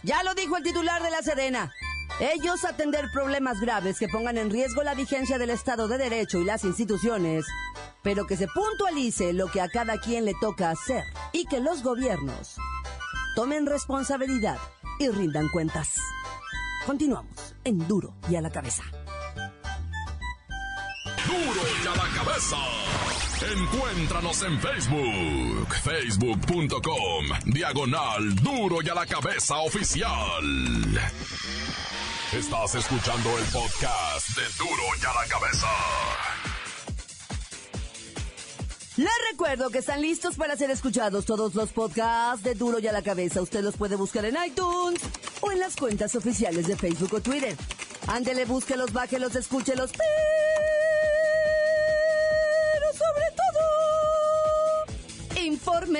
Ya 0.06 0.22
lo 0.22 0.36
dijo 0.36 0.56
el 0.56 0.62
titular 0.62 1.02
de 1.02 1.10
la 1.10 1.20
Sedena. 1.20 1.74
Ellos 2.20 2.64
atender 2.64 3.10
problemas 3.12 3.60
graves 3.60 3.98
que 3.98 4.06
pongan 4.06 4.38
en 4.38 4.50
riesgo 4.50 4.84
la 4.84 4.94
vigencia 4.94 5.36
del 5.36 5.50
Estado 5.50 5.88
de 5.88 5.98
Derecho 5.98 6.38
y 6.38 6.44
las 6.44 6.62
instituciones, 6.62 7.44
pero 8.04 8.24
que 8.24 8.36
se 8.36 8.46
puntualice 8.46 9.32
lo 9.32 9.48
que 9.48 9.60
a 9.60 9.68
cada 9.68 9.98
quien 9.98 10.24
le 10.24 10.34
toca 10.40 10.70
hacer 10.70 11.02
y 11.32 11.46
que 11.46 11.58
los 11.58 11.82
gobiernos 11.82 12.54
tomen 13.34 13.66
responsabilidad 13.66 14.58
y 15.00 15.08
rindan 15.08 15.48
cuentas. 15.48 15.96
Continuamos 16.86 17.56
en 17.64 17.88
Duro 17.88 18.14
y 18.30 18.36
a 18.36 18.40
la 18.40 18.50
cabeza. 18.50 18.84
Duro 21.26 21.62
y 21.82 21.86
a 21.88 21.96
la 21.96 22.16
cabeza. 22.16 22.56
Encuéntranos 23.42 24.42
en 24.42 24.58
Facebook, 24.58 25.74
facebook.com, 25.84 27.26
diagonal 27.44 28.34
Duro 28.36 28.78
y 28.82 28.88
a 28.88 28.94
la 28.94 29.04
cabeza 29.04 29.58
oficial. 29.58 30.10
Estás 32.32 32.76
escuchando 32.76 33.38
el 33.38 33.44
podcast 33.44 34.28
de 34.36 34.42
Duro 34.58 34.82
y 35.00 35.04
a 35.04 35.12
la 35.12 35.28
cabeza. 35.28 35.66
Les 38.96 39.12
recuerdo 39.30 39.68
que 39.68 39.78
están 39.78 40.00
listos 40.00 40.36
para 40.36 40.56
ser 40.56 40.70
escuchados 40.70 41.26
todos 41.26 41.54
los 41.54 41.70
podcasts 41.72 42.42
de 42.42 42.54
Duro 42.54 42.78
y 42.78 42.86
a 42.86 42.92
la 42.92 43.02
cabeza. 43.02 43.42
Usted 43.42 43.62
los 43.62 43.76
puede 43.76 43.96
buscar 43.96 44.24
en 44.24 44.36
iTunes 44.46 45.00
o 45.42 45.52
en 45.52 45.58
las 45.58 45.76
cuentas 45.76 46.14
oficiales 46.14 46.66
de 46.66 46.76
Facebook 46.76 47.12
o 47.12 47.20
Twitter. 47.20 47.54
Ándele, 48.06 48.46
búsquelos, 48.46 48.94
bájelos, 48.94 49.36
escúchelos, 49.36 49.90
pero 49.92 50.55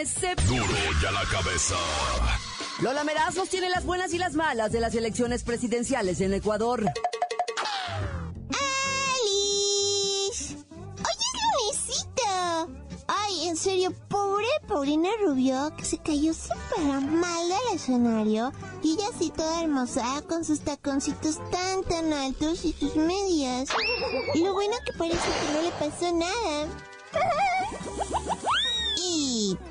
infórmese. 0.01 0.35
Duro 0.49 0.65
y 1.03 1.07
a 1.07 1.11
la 1.13 1.25
cabeza. 1.25 1.75
Lola 2.81 3.05
Meraz 3.05 3.37
nos 3.37 3.49
tiene 3.49 3.71
las 3.71 3.85
buenas 3.85 4.13
y 4.13 4.19
las 4.19 4.35
malas 4.35 4.73
de 4.73 4.81
las 4.81 4.95
elecciones 4.95 5.43
presidenciales 5.43 6.21
en 6.21 6.35
Ecuador. 6.35 6.85
¡Alice! 9.21 10.57
¡Hoy 10.99 11.17
es 11.19 11.33
lunesito! 11.43 12.69
Ay, 13.09 13.49
en 13.49 13.57
serio, 13.57 13.93
pobre 14.09 14.47
Paulina 14.69 15.09
Rubio, 15.25 15.73
que 15.77 15.85
se 15.85 15.99
cayó 15.99 16.35
súper 16.35 17.01
mal 17.01 17.49
del 17.49 17.75
escenario. 17.77 18.53
Y 18.83 18.95
ella 18.95 19.09
así 19.15 19.31
toda 19.31 19.63
hermosa, 19.63 20.23
con 20.29 20.45
sus 20.45 20.61
taconcitos 20.61 21.39
tan 21.51 21.83
tan 21.85 22.13
altos 22.13 22.65
y 22.65 22.73
sus 22.73 22.97
medias. 22.97 23.71
Y 24.35 24.43
lo 24.43 24.53
bueno 24.53 24.77
que 24.85 24.93
parece 24.93 25.17
que 25.17 25.53
no 25.55 25.63
le 25.63 25.71
pasó 25.71 26.13
nada. 26.15 26.67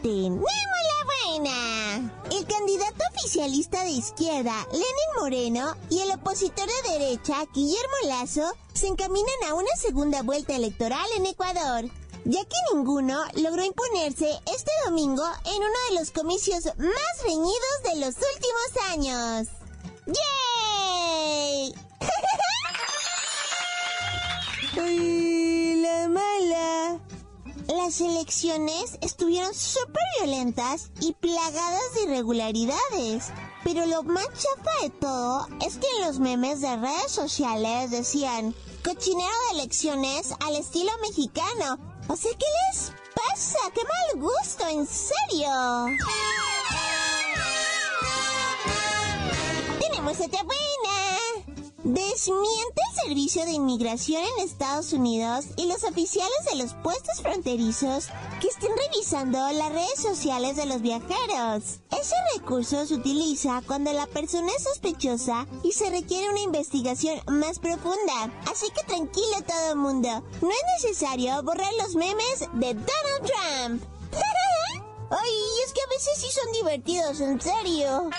Tenemos 0.04 0.44
la 0.44 1.40
buena. 1.40 2.12
El 2.30 2.46
candidato 2.46 3.04
oficialista 3.16 3.84
de 3.84 3.90
izquierda, 3.90 4.54
Lenin 4.72 4.86
Moreno, 5.20 5.76
y 5.90 6.02
el 6.02 6.12
opositor 6.12 6.68
de 6.68 7.00
derecha, 7.00 7.46
Guillermo 7.52 7.96
Lazo, 8.06 8.56
se 8.76 8.86
encaminan 8.88 9.44
a 9.48 9.56
una 9.56 9.76
segunda 9.76 10.22
vuelta 10.22 10.56
electoral 10.56 11.08
en 11.18 11.26
Ecuador, 11.26 11.86
ya 12.26 12.44
que 12.44 12.58
ninguno 12.74 13.24
logró 13.42 13.64
imponerse 13.64 14.40
este 14.54 14.72
domingo 14.86 15.24
en 15.46 15.58
uno 15.58 15.80
de 15.90 15.96
los 16.00 16.12
comicios 16.12 16.66
más 16.66 17.24
reñidos 17.24 17.82
de 17.86 17.96
los 18.02 18.16
últimos 18.36 18.70
años. 18.92 19.48
¡Yay! 24.76 25.12
Las 27.76 28.00
elecciones 28.00 28.98
estuvieron 29.02 29.54
súper 29.54 30.02
violentas 30.22 30.92
y 31.02 31.12
plagadas 31.12 31.94
de 31.94 32.04
irregularidades. 32.04 33.26
Pero 33.66 33.86
lo 33.86 34.02
más 34.04 34.28
chafa 34.28 34.72
de 34.82 34.90
todo 34.92 35.46
es 35.62 35.76
que 35.76 35.88
en 35.98 36.08
los 36.08 36.20
memes 36.20 36.62
de 36.62 36.78
redes 36.78 37.12
sociales 37.12 37.92
decían 37.92 38.56
cochinero 38.82 39.30
de 39.50 39.60
elecciones 39.60 40.34
al 40.40 40.56
estilo 40.56 40.92
mexicano. 41.02 41.78
O 42.08 42.16
sea, 42.16 42.32
¿qué 42.32 42.46
les 42.72 42.94
pasa? 43.14 43.60
¡Qué 43.74 43.82
mal 43.84 44.22
gusto! 44.22 44.66
¡En 44.70 44.88
serio! 44.88 45.98
Tenemos 49.82 50.18
buena. 50.18 50.75
Desmiente 51.86 52.82
el 52.90 53.04
Servicio 53.04 53.46
de 53.46 53.52
Inmigración 53.52 54.24
en 54.24 54.44
Estados 54.44 54.92
Unidos 54.92 55.46
y 55.56 55.68
los 55.68 55.84
oficiales 55.84 56.34
de 56.50 56.58
los 56.58 56.74
puestos 56.74 57.22
fronterizos 57.22 58.08
que 58.42 58.48
estén 58.48 58.72
revisando 58.76 59.38
las 59.52 59.72
redes 59.72 60.02
sociales 60.02 60.56
de 60.56 60.66
los 60.66 60.82
viajeros. 60.82 61.82
Ese 61.92 62.16
recurso 62.34 62.88
se 62.88 62.96
utiliza 62.96 63.62
cuando 63.68 63.94
la 63.94 64.08
persona 64.08 64.52
es 64.58 64.64
sospechosa 64.64 65.46
y 65.62 65.74
se 65.74 65.92
requiere 65.92 66.28
una 66.32 66.42
investigación 66.42 67.22
más 67.28 67.60
profunda. 67.60 68.34
Así 68.52 68.66
que 68.76 68.84
tranquilo 68.88 69.44
todo 69.48 69.70
el 69.74 69.78
mundo. 69.78 70.10
No 70.42 70.50
es 70.50 70.84
necesario 70.84 71.44
borrar 71.44 71.72
los 71.80 71.96
memes 71.96 72.40
de 72.54 72.74
Donald 72.74 73.22
Trump. 73.22 73.84
Ay, 75.12 75.34
es 75.64 75.72
que 75.72 75.82
a 75.82 75.90
veces 75.90 76.18
sí 76.18 76.28
son 76.32 76.52
divertidos, 76.52 77.20
en 77.20 77.40
serio. 77.40 78.10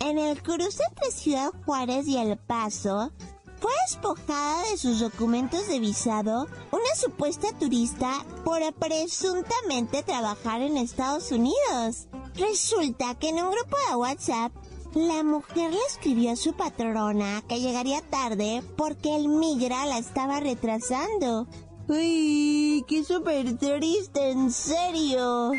En 0.00 0.18
el 0.18 0.42
cruce 0.42 0.82
entre 0.88 1.10
Ciudad 1.12 1.52
Juárez 1.64 2.08
y 2.08 2.16
El 2.16 2.36
Paso, 2.36 3.12
fue 3.60 3.70
despojada 3.86 4.68
de 4.68 4.76
sus 4.76 4.98
documentos 4.98 5.68
de 5.68 5.78
visado 5.78 6.48
una 6.72 6.94
supuesta 6.96 7.56
turista 7.58 8.26
por 8.44 8.60
presuntamente 8.74 10.02
trabajar 10.02 10.60
en 10.60 10.76
Estados 10.76 11.30
Unidos. 11.30 12.08
Resulta 12.34 13.14
que 13.14 13.28
en 13.28 13.36
un 13.36 13.52
grupo 13.52 13.76
de 13.88 13.96
WhatsApp, 13.96 14.52
la 14.94 15.22
mujer 15.22 15.70
le 15.70 15.78
escribió 15.88 16.32
a 16.32 16.36
su 16.36 16.52
patrona 16.54 17.44
que 17.48 17.60
llegaría 17.60 18.02
tarde 18.02 18.62
porque 18.76 19.14
el 19.14 19.28
migra 19.28 19.86
la 19.86 19.98
estaba 19.98 20.40
retrasando. 20.40 21.46
¡Uy! 21.88 22.84
¡Qué 22.88 23.04
súper 23.04 23.56
triste, 23.56 24.30
en 24.30 24.50
serio! 24.50 25.52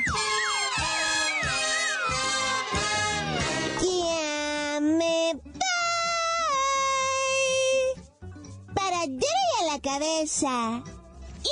Cabeza. 9.93 10.83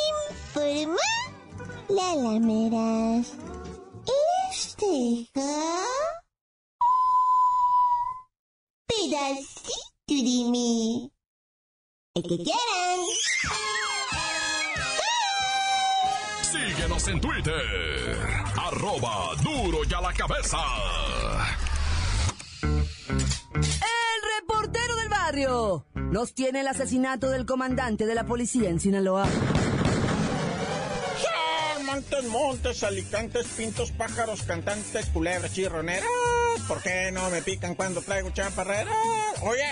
Informa 0.10 1.08
la 1.90 2.16
lameras. 2.16 3.34
Este 4.50 5.30
pedacito 8.88 10.08
de 10.08 10.50
mí. 10.50 11.12
El 12.16 12.24
que 12.24 12.38
quieran. 12.38 13.00
Síguenos 16.42 17.08
en 17.08 17.22
Twitter. 17.22 18.18
Arroba 18.58 19.36
duro 19.44 19.80
y 19.88 19.94
a 19.94 20.02
la 20.02 20.14
cabeza. 20.14 20.58
El 22.64 24.20
reportero 24.40 24.96
del 24.96 25.10
barrio 25.10 25.86
nos 26.12 26.34
tiene 26.34 26.60
el 26.60 26.68
asesinato 26.68 27.30
del 27.30 27.46
comandante 27.46 28.06
de 28.06 28.14
la 28.14 28.26
policía 28.26 28.70
en 28.70 28.80
Sinaloa. 28.80 29.26
Montes, 31.86 32.24
montes, 32.26 32.84
alicantes, 32.84 33.48
pintos, 33.48 33.92
pájaros, 33.92 34.44
cantantes, 34.44 35.08
culebras, 35.08 35.54
chirroneras. 35.54 36.06
¿Por 36.68 36.82
qué 36.82 37.12
no 37.12 37.30
me 37.30 37.42
pican 37.42 37.76
cuando 37.76 38.02
traigo 38.02 38.30
chaparreras? 38.30 38.96
Oye, 39.42 39.68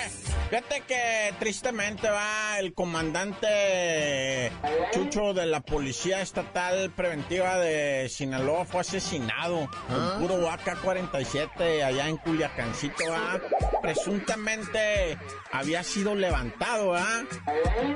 fíjate 0.49 0.81
que 0.87 1.33
tristemente 1.39 2.09
va 2.09 2.59
el 2.59 2.73
comandante 2.73 4.51
Chucho 4.91 5.33
de 5.33 5.45
la 5.45 5.61
Policía 5.61 6.21
Estatal 6.21 6.89
Preventiva 6.91 7.57
de 7.57 8.09
Sinaloa 8.09 8.65
fue 8.65 8.81
asesinado 8.81 9.69
con 9.87 10.19
puro 10.19 10.49
AK-47 10.49 11.83
allá 11.83 12.09
en 12.09 12.17
Culiacancito, 12.17 13.03
¿va? 13.09 13.39
Presuntamente 13.81 15.17
había 15.51 15.83
sido 15.83 16.15
levantado, 16.15 16.89
¿va? 16.89 17.05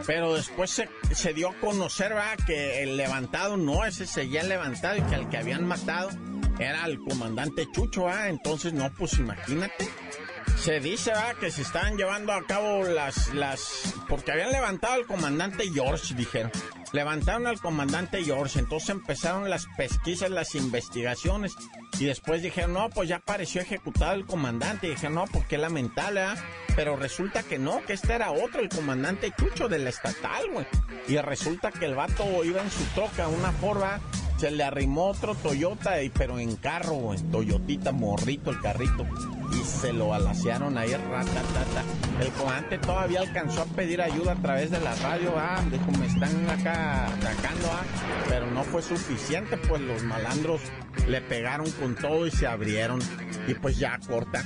Pero 0.05 0.35
después 0.35 0.69
se, 0.69 0.89
se 1.11 1.33
dio 1.33 1.49
a 1.49 1.53
conocer, 1.55 2.15
¿va? 2.15 2.35
Que 2.45 2.83
el 2.83 2.97
levantado 2.97 3.57
no, 3.57 3.85
ese 3.85 4.05
seguía 4.05 4.43
levantado 4.43 4.97
y 4.97 5.01
que 5.01 5.15
al 5.15 5.29
que 5.29 5.37
habían 5.37 5.65
matado 5.65 6.09
era 6.59 6.85
el 6.85 6.99
comandante 6.99 7.67
Chucho, 7.71 8.07
¿ah? 8.07 8.29
Entonces, 8.29 8.73
no, 8.73 8.91
pues 8.93 9.13
imagínate. 9.13 9.89
Se 10.63 10.79
dice. 10.79 11.11
Que 11.41 11.51
se 11.51 11.61
estaban 11.61 11.97
llevando 11.97 12.31
a 12.31 12.45
cabo 12.45 12.83
las, 12.85 13.33
las... 13.33 13.95
Porque 14.07 14.31
habían 14.31 14.51
levantado 14.51 14.93
al 14.93 15.05
comandante 15.05 15.69
George, 15.69 16.13
dijeron. 16.15 16.51
levantaron 16.93 17.47
al 17.47 17.59
comandante 17.59 18.23
George, 18.23 18.59
entonces 18.59 18.89
empezaron 18.89 19.49
las 19.49 19.65
pesquisas, 19.75 20.29
las 20.29 20.55
investigaciones, 20.55 21.53
y 21.99 22.05
después 22.05 22.41
dijeron, 22.41 22.73
no, 22.73 22.89
pues 22.89 23.09
ya 23.09 23.19
pareció 23.19 23.61
ejecutado 23.61 24.13
el 24.13 24.25
comandante, 24.25 24.87
y 24.87 24.91
dijeron, 24.91 25.15
no, 25.15 25.25
pues 25.25 25.45
qué 25.47 25.57
lamentable. 25.57 26.21
Pero 26.75 26.95
resulta 26.95 27.43
que 27.43 27.59
no, 27.59 27.83
que 27.85 27.93
este 27.93 28.13
era 28.13 28.31
otro, 28.31 28.61
el 28.61 28.69
comandante 28.69 29.33
Chucho 29.37 29.67
de 29.67 29.79
la 29.79 29.89
estatal, 29.89 30.49
güey. 30.51 30.65
Y 31.09 31.17
resulta 31.17 31.71
que 31.71 31.85
el 31.85 31.95
vato 31.95 32.43
iba 32.45 32.61
en 32.61 32.71
su 32.71 32.83
troca, 32.95 33.27
una 33.27 33.51
forma, 33.51 33.99
se 34.37 34.49
le 34.49 34.63
arrimó 34.63 35.07
otro 35.07 35.35
Toyota, 35.35 35.95
pero 36.17 36.39
en 36.39 36.55
carro, 36.55 36.93
güey, 36.93 37.19
Toyotita, 37.31 37.91
morrito 37.91 38.49
el 38.49 38.61
carrito 38.61 39.05
y 39.53 39.63
se 39.63 39.93
lo 39.93 40.13
alaciaron 40.13 40.77
ahí 40.77 40.93
ratatata. 40.93 41.83
El 42.19 42.31
comandante 42.31 42.77
todavía 42.77 43.21
alcanzó 43.21 43.61
a 43.61 43.65
pedir 43.65 44.01
ayuda 44.01 44.33
a 44.33 44.35
través 44.35 44.71
de 44.71 44.79
la 44.79 44.95
radio, 44.95 45.33
ah, 45.37 45.61
dijo, 45.71 45.91
me 45.99 46.07
están 46.07 46.49
acá 46.49 47.07
atacando, 47.07 47.67
ah, 47.71 47.83
pero 48.29 48.47
no 48.51 48.63
fue 48.63 48.81
suficiente, 48.81 49.57
pues 49.57 49.81
los 49.81 50.03
malandros 50.03 50.61
le 51.07 51.21
pegaron 51.21 51.69
con 51.71 51.95
todo 51.95 52.25
y 52.27 52.31
se 52.31 52.47
abrieron 52.47 53.01
y 53.47 53.53
pues 53.55 53.77
ya 53.77 53.99
corta. 54.07 54.43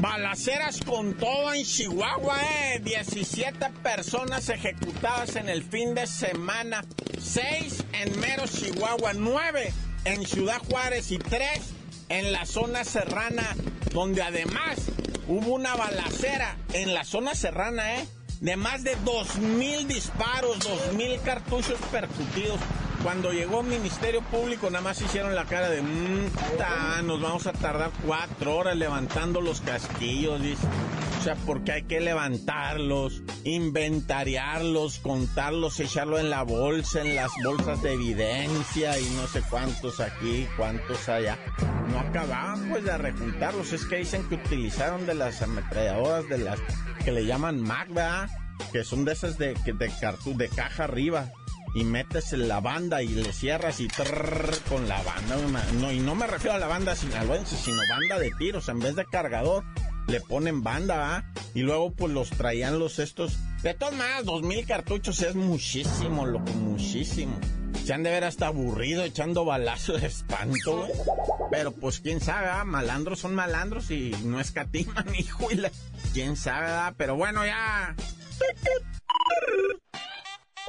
Balaceras 0.00 0.80
con 0.80 1.14
todo 1.14 1.52
en 1.52 1.64
Chihuahua, 1.64 2.38
eh. 2.42 2.80
17 2.82 3.70
personas 3.82 4.48
ejecutadas 4.48 5.36
en 5.36 5.48
el 5.48 5.62
fin 5.62 5.94
de 5.94 6.06
semana. 6.06 6.84
6 7.18 7.84
en 7.92 8.20
Mero, 8.20 8.44
Chihuahua. 8.46 9.12
9 9.14 9.72
en 10.04 10.24
Ciudad 10.24 10.58
Juárez 10.70 11.10
y 11.10 11.18
3 11.18 11.77
en 12.08 12.32
la 12.32 12.46
zona 12.46 12.84
serrana, 12.84 13.54
donde 13.92 14.22
además 14.22 14.78
hubo 15.26 15.54
una 15.54 15.74
balacera 15.76 16.56
en 16.72 16.94
la 16.94 17.04
zona 17.04 17.34
serrana, 17.34 17.96
¿eh? 17.96 18.08
De 18.40 18.56
más 18.56 18.84
de 18.84 18.96
dos 19.04 19.36
mil 19.36 19.88
disparos, 19.88 20.58
dos 20.60 20.92
mil 20.94 21.20
cartuchos 21.22 21.78
percutidos. 21.90 22.60
Cuando 23.02 23.32
llegó 23.32 23.62
Ministerio 23.62 24.22
Público, 24.22 24.70
nada 24.70 24.82
más 24.82 25.00
hicieron 25.00 25.34
la 25.34 25.44
cara 25.44 25.68
de, 25.68 25.82
mmm, 25.82 26.30
nos 27.04 27.20
vamos 27.20 27.46
a 27.46 27.52
tardar 27.52 27.90
cuatro 28.04 28.56
horas 28.56 28.76
levantando 28.76 29.40
los 29.40 29.60
castillos, 29.60 30.42
dice. 30.42 30.66
O 31.18 31.20
sea, 31.20 31.34
porque 31.34 31.72
hay 31.72 31.82
que 31.82 32.00
levantarlos, 32.00 33.22
inventariarlos, 33.42 35.00
contarlos, 35.00 35.80
echarlo 35.80 36.18
en 36.20 36.30
la 36.30 36.42
bolsa, 36.42 37.00
en 37.00 37.16
las 37.16 37.32
bolsas 37.42 37.82
de 37.82 37.94
evidencia 37.94 38.96
y 38.98 39.04
no 39.16 39.26
sé 39.26 39.42
cuántos 39.50 39.98
aquí, 39.98 40.46
cuántos 40.56 41.08
allá. 41.08 41.36
No 41.90 41.98
acababan 41.98 42.68
pues 42.68 42.84
de 42.84 42.96
rejuntarlos. 42.96 43.72
Es 43.72 43.84
que 43.86 43.96
dicen 43.96 44.28
que 44.28 44.36
utilizaron 44.36 45.06
de 45.06 45.14
las 45.14 45.42
ametralladoras, 45.42 46.28
de 46.28 46.38
las 46.38 46.60
que 47.04 47.10
le 47.10 47.26
llaman 47.26 47.60
Magda, 47.60 48.28
que 48.72 48.84
son 48.84 49.04
de 49.04 49.12
esas 49.12 49.38
de, 49.38 49.54
de, 49.64 49.72
de 49.72 50.48
caja 50.50 50.84
arriba 50.84 51.32
y 51.74 51.84
metes 51.84 52.32
la 52.32 52.60
banda 52.60 53.02
y 53.02 53.08
le 53.08 53.32
cierras 53.32 53.80
y 53.80 53.88
con 54.68 54.88
la 54.88 55.02
banda. 55.02 55.36
No, 55.74 55.92
y 55.92 55.98
no 55.98 56.14
me 56.14 56.26
refiero 56.26 56.56
a 56.56 56.58
la 56.58 56.66
banda 56.66 56.94
sinaloense, 56.94 57.56
sino 57.56 57.78
banda 57.90 58.18
de 58.18 58.30
tiros. 58.38 58.68
En 58.68 58.80
vez 58.80 58.96
de 58.96 59.04
cargador, 59.04 59.64
le 60.08 60.20
ponen 60.20 60.62
banda, 60.62 61.16
¿ah? 61.16 61.24
Y 61.54 61.60
luego 61.60 61.92
pues 61.92 62.12
los 62.12 62.30
traían 62.30 62.78
los 62.78 62.98
estos. 62.98 63.38
De 63.62 63.74
todas 63.74 63.94
maneras, 63.94 64.24
dos 64.24 64.42
mil 64.42 64.66
cartuchos 64.66 65.20
es 65.22 65.34
muchísimo, 65.34 66.26
loco, 66.26 66.50
muchísimo. 66.52 67.38
Se 67.84 67.94
han 67.94 68.02
de 68.02 68.10
ver 68.10 68.24
hasta 68.24 68.48
aburrido 68.48 69.04
echando 69.04 69.44
balazos 69.44 70.00
de 70.00 70.08
espanto, 70.08 70.88
Pero 71.50 71.72
pues 71.72 72.00
quién 72.00 72.20
sabe, 72.20 72.48
¿ah? 72.48 72.64
malandros 72.64 73.20
son 73.20 73.34
malandros 73.34 73.90
y 73.90 74.10
no 74.24 74.40
escatiman, 74.40 75.14
hijo. 75.18 75.50
Y 75.52 75.62
Quién 76.12 76.36
sabe, 76.36 76.66
¿ah? 76.68 76.94
Pero 76.96 77.16
bueno, 77.16 77.44
ya. 77.44 77.94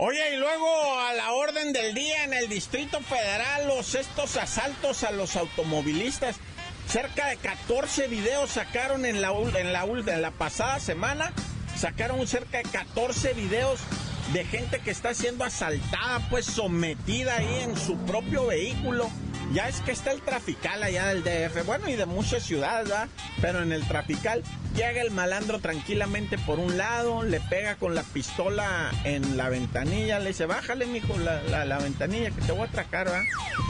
Oye, 0.01 0.33
y 0.33 0.37
luego 0.37 0.97
a 0.97 1.13
la 1.13 1.33
orden 1.33 1.73
del 1.73 1.93
día 1.93 2.23
en 2.23 2.33
el 2.33 2.47
Distrito 2.47 3.01
Federal, 3.01 3.67
los 3.67 3.95
estos 3.95 4.37
asaltos 4.37 5.03
a 5.03 5.11
los 5.11 5.35
automovilistas. 5.35 6.37
Cerca 6.89 7.27
de 7.27 7.37
14 7.37 8.07
videos 8.07 8.49
sacaron 8.49 9.05
en 9.05 9.21
la, 9.21 9.31
en 9.31 9.71
la, 9.71 9.83
en 9.83 10.21
la 10.23 10.31
pasada 10.31 10.79
semana. 10.79 11.31
Sacaron 11.77 12.25
cerca 12.25 12.57
de 12.57 12.63
14 12.63 13.33
videos 13.33 13.79
de 14.33 14.43
gente 14.43 14.79
que 14.79 14.89
está 14.89 15.13
siendo 15.13 15.43
asaltada, 15.43 16.19
pues 16.31 16.47
sometida 16.47 17.35
ahí 17.35 17.61
en 17.61 17.77
su 17.77 17.95
propio 18.05 18.47
vehículo. 18.47 19.07
Ya 19.51 19.67
es 19.67 19.81
que 19.81 19.91
está 19.91 20.11
el 20.11 20.21
trafical 20.21 20.83
allá 20.83 21.07
del 21.07 21.23
DF, 21.23 21.65
bueno, 21.65 21.89
y 21.89 21.95
de 21.95 22.05
muchas 22.05 22.43
ciudades, 22.43 22.87
¿verdad? 22.87 23.07
Pero 23.41 23.63
en 23.63 23.71
el 23.71 23.83
trafical 23.87 24.43
llega 24.75 25.01
el 25.01 25.09
malandro 25.09 25.59
tranquilamente 25.59 26.37
por 26.37 26.59
un 26.59 26.77
lado, 26.77 27.23
le 27.23 27.39
pega 27.39 27.75
con 27.75 27.95
la 27.95 28.03
pistola 28.03 28.91
en 29.05 29.37
la 29.37 29.49
ventanilla, 29.49 30.19
le 30.19 30.29
dice, 30.29 30.45
bájale, 30.45 30.85
mijo, 30.85 31.17
la, 31.17 31.41
la, 31.43 31.65
la 31.65 31.79
ventanilla 31.79 32.29
que 32.29 32.41
te 32.41 32.51
voy 32.51 32.61
a 32.61 32.65
atracar, 32.65 33.05
¿verdad? 33.05 33.23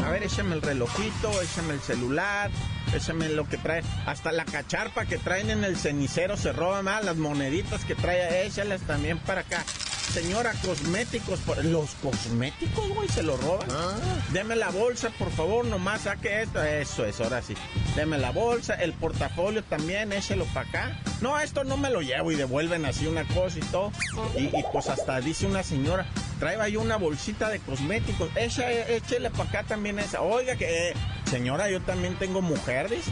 A 0.03 0.09
ver, 0.09 0.23
échame 0.23 0.55
el 0.55 0.61
relojito, 0.61 1.41
échame 1.41 1.75
el 1.75 1.79
celular, 1.79 2.51
échame 2.93 3.29
lo 3.29 3.47
que 3.47 3.57
trae, 3.57 3.81
hasta 4.05 4.33
la 4.33 4.43
cacharpa 4.43 5.05
que 5.05 5.17
traen 5.17 5.49
en 5.49 5.63
el 5.63 5.77
cenicero 5.77 6.35
se 6.35 6.51
roba 6.51 6.81
más, 6.81 7.05
las 7.05 7.15
moneditas 7.15 7.85
que 7.85 7.95
trae, 7.95 8.45
échalas 8.45 8.81
también 8.81 9.17
para 9.19 9.41
acá 9.41 9.63
señora, 10.09 10.53
cosméticos. 10.63 11.39
Los 11.63 11.91
cosméticos, 11.95 12.89
güey, 12.89 13.07
se 13.09 13.23
lo 13.23 13.37
roban. 13.37 13.67
Ah. 13.71 13.95
Deme 14.33 14.55
la 14.55 14.69
bolsa, 14.69 15.09
por 15.17 15.31
favor, 15.31 15.65
nomás 15.65 16.01
saque 16.01 16.41
esto. 16.43 16.61
Eso 16.63 17.05
es, 17.05 17.19
ahora 17.21 17.41
sí. 17.41 17.53
Deme 17.95 18.17
la 18.17 18.31
bolsa, 18.31 18.75
el 18.75 18.93
portafolio 18.93 19.63
también, 19.63 20.11
échelo 20.11 20.45
para 20.53 20.67
acá. 20.67 21.01
No, 21.21 21.39
esto 21.39 21.63
no 21.63 21.77
me 21.77 21.89
lo 21.89 22.01
llevo 22.01 22.31
y 22.31 22.35
devuelven 22.35 22.85
así 22.85 23.07
una 23.07 23.23
cosa 23.25 23.59
y 23.59 23.61
todo. 23.63 23.91
Y, 24.35 24.49
pues 24.71 24.87
hasta 24.87 25.19
dice 25.21 25.45
una 25.45 25.63
señora, 25.63 26.05
trae 26.39 26.59
ahí 26.59 26.77
una 26.77 26.97
bolsita 26.97 27.49
de 27.49 27.59
cosméticos. 27.59 28.29
Echa, 28.35 28.71
échele 28.71 29.29
para 29.29 29.49
acá 29.49 29.63
también 29.63 29.99
esa. 29.99 30.21
Oiga, 30.21 30.55
que 30.55 30.93
señora, 31.29 31.69
yo 31.69 31.79
también 31.81 32.15
tengo 32.15 32.41
mujer, 32.41 32.89
dice. 32.89 33.11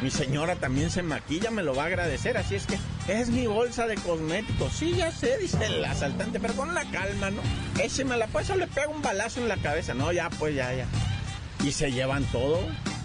Mi 0.00 0.10
señora 0.10 0.56
también 0.56 0.90
se 0.90 1.02
maquilla, 1.02 1.50
me 1.50 1.62
lo 1.62 1.74
va 1.74 1.84
a 1.84 1.86
agradecer. 1.86 2.36
Así 2.38 2.54
es 2.54 2.66
que 2.66 2.78
es 3.08 3.28
mi 3.28 3.46
bolsa 3.46 3.86
de 3.86 3.96
cosméticos. 3.96 4.72
Sí, 4.72 4.94
ya 4.96 5.12
sé, 5.12 5.36
dice 5.38 5.64
el 5.66 5.84
asaltante, 5.84 6.40
pero 6.40 6.54
con 6.54 6.74
la 6.74 6.84
calma, 6.90 7.30
¿no? 7.30 7.42
la 8.16 8.26
pues 8.28 8.50
o 8.50 8.56
le 8.56 8.66
pega 8.66 8.88
un 8.88 9.02
balazo 9.02 9.40
en 9.40 9.48
la 9.48 9.56
cabeza. 9.58 9.94
No, 9.94 10.10
ya, 10.12 10.30
pues 10.30 10.54
ya, 10.54 10.72
ya. 10.72 10.86
Y 11.62 11.72
se 11.72 11.92
llevan 11.92 12.24
todo 12.24 12.60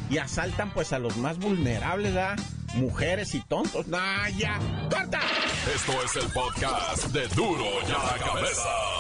y 0.09 0.17
asaltan 0.17 0.71
pues 0.71 0.93
a 0.93 0.99
los 0.99 1.17
más 1.17 1.37
vulnerables, 1.37 2.13
¿verdad? 2.13 2.39
Mujeres 2.75 3.35
y 3.35 3.41
tontos. 3.41 3.87
¡Nah, 3.87 4.29
ya! 4.29 4.59
¡Corta! 4.89 5.21
Esto 5.73 5.93
es 6.03 6.15
el 6.23 6.31
podcast 6.31 7.05
de 7.07 7.27
Duro 7.29 7.65
ya 7.87 7.97
la 7.97 8.17
cabeza. 8.23 8.94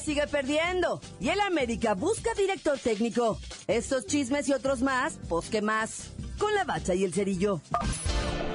Sigue 0.00 0.26
perdiendo 0.26 1.00
y 1.20 1.28
el 1.28 1.40
América 1.40 1.94
busca 1.94 2.32
director 2.34 2.78
técnico. 2.78 3.38
Estos 3.66 4.06
chismes 4.06 4.48
y 4.48 4.52
otros 4.52 4.80
más, 4.80 5.18
pues 5.28 5.48
que 5.50 5.60
más, 5.60 6.10
con 6.38 6.54
la 6.54 6.64
bacha 6.64 6.94
y 6.94 7.04
el 7.04 7.12
cerillo. 7.12 7.60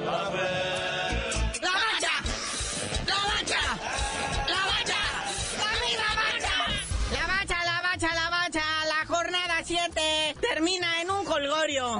¡La 0.04 0.81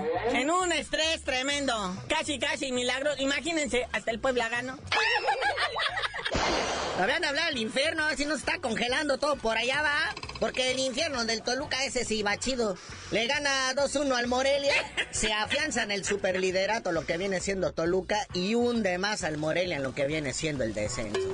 colgorio, 0.00 0.40
en 0.40 0.50
un 0.50 0.72
estrés 0.72 1.22
tremendo. 1.22 1.74
Casi, 2.08 2.38
casi 2.38 2.72
milagros. 2.72 3.20
Imagínense, 3.20 3.86
hasta 3.92 4.10
el 4.10 4.18
pueblo 4.18 4.42
gano. 4.50 4.78
Habían 7.00 7.24
hablado 7.24 7.48
del 7.48 7.58
infierno, 7.58 8.04
si 8.16 8.26
no 8.26 8.34
está 8.34 8.58
congelando 8.58 9.18
todo 9.18 9.36
por 9.36 9.56
allá, 9.56 9.82
va. 9.82 10.14
Porque 10.42 10.72
el 10.72 10.80
infierno 10.80 11.24
del 11.24 11.40
Toluca 11.40 11.84
ese 11.84 12.04
sí 12.04 12.24
va 12.24 12.36
chido. 12.36 12.76
Le 13.12 13.28
gana 13.28 13.72
2-1 13.76 14.12
al 14.12 14.26
Morelia. 14.26 14.74
Se 15.12 15.32
afianza 15.32 15.84
en 15.84 15.92
el 15.92 16.04
superliderato 16.04 16.90
lo 16.90 17.06
que 17.06 17.16
viene 17.16 17.38
siendo 17.38 17.72
Toluca 17.72 18.26
y 18.34 18.56
hunde 18.56 18.98
más 18.98 19.22
al 19.22 19.38
Morelia 19.38 19.76
en 19.76 19.84
lo 19.84 19.94
que 19.94 20.08
viene 20.08 20.32
siendo 20.32 20.64
el 20.64 20.74
descenso. 20.74 21.32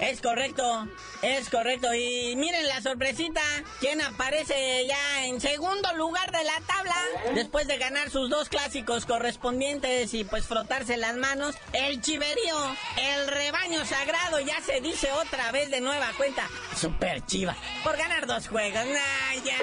Es 0.00 0.22
correcto, 0.22 0.88
es 1.20 1.50
correcto. 1.50 1.92
Y 1.92 2.34
miren 2.34 2.66
la 2.66 2.80
sorpresita, 2.80 3.42
¿quién 3.80 4.00
aparece 4.00 4.86
ya 4.86 5.26
en 5.26 5.40
segundo 5.42 5.94
lugar 5.94 6.32
de 6.32 6.42
la 6.42 6.58
tabla? 6.66 6.96
Después 7.34 7.68
de 7.68 7.76
ganar 7.76 8.08
sus 8.08 8.30
dos 8.30 8.48
clásicos 8.48 9.04
correspondientes 9.04 10.14
y 10.14 10.24
pues 10.24 10.46
frotarse 10.46 10.96
las 10.96 11.16
manos, 11.16 11.54
el 11.74 12.00
chiverío, 12.00 12.56
el 12.96 13.28
rebaño 13.28 13.84
sagrado 13.84 14.40
ya 14.40 14.58
se 14.62 14.80
dice 14.80 15.12
otra 15.12 15.52
vez 15.52 15.70
de 15.70 15.82
nueva 15.82 16.10
cuenta. 16.16 16.48
Super 16.74 17.24
chiva, 17.26 17.54
por 17.84 17.98
ganar 17.98 18.26
dos 18.26 18.39
juegos, 18.48 18.86
nah, 18.86 19.44
ya. 19.44 19.56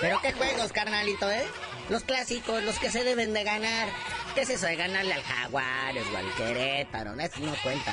Pero 0.00 0.20
qué 0.20 0.32
juegos, 0.32 0.72
carnalito, 0.72 1.30
¿eh? 1.30 1.46
Los 1.88 2.04
clásicos, 2.04 2.62
los 2.62 2.78
que 2.78 2.90
se 2.90 3.04
deben 3.04 3.32
de 3.32 3.44
ganar. 3.44 3.88
¿Qué 4.34 4.42
es 4.42 4.50
eso 4.50 4.66
de 4.66 4.76
ganarle 4.76 5.12
al 5.12 5.22
Jaguares 5.22 6.04
o 6.12 6.16
al 6.16 6.34
Querétaro? 6.34 7.12
Eso 7.20 7.40
no 7.40 7.54
cuenta. 7.62 7.92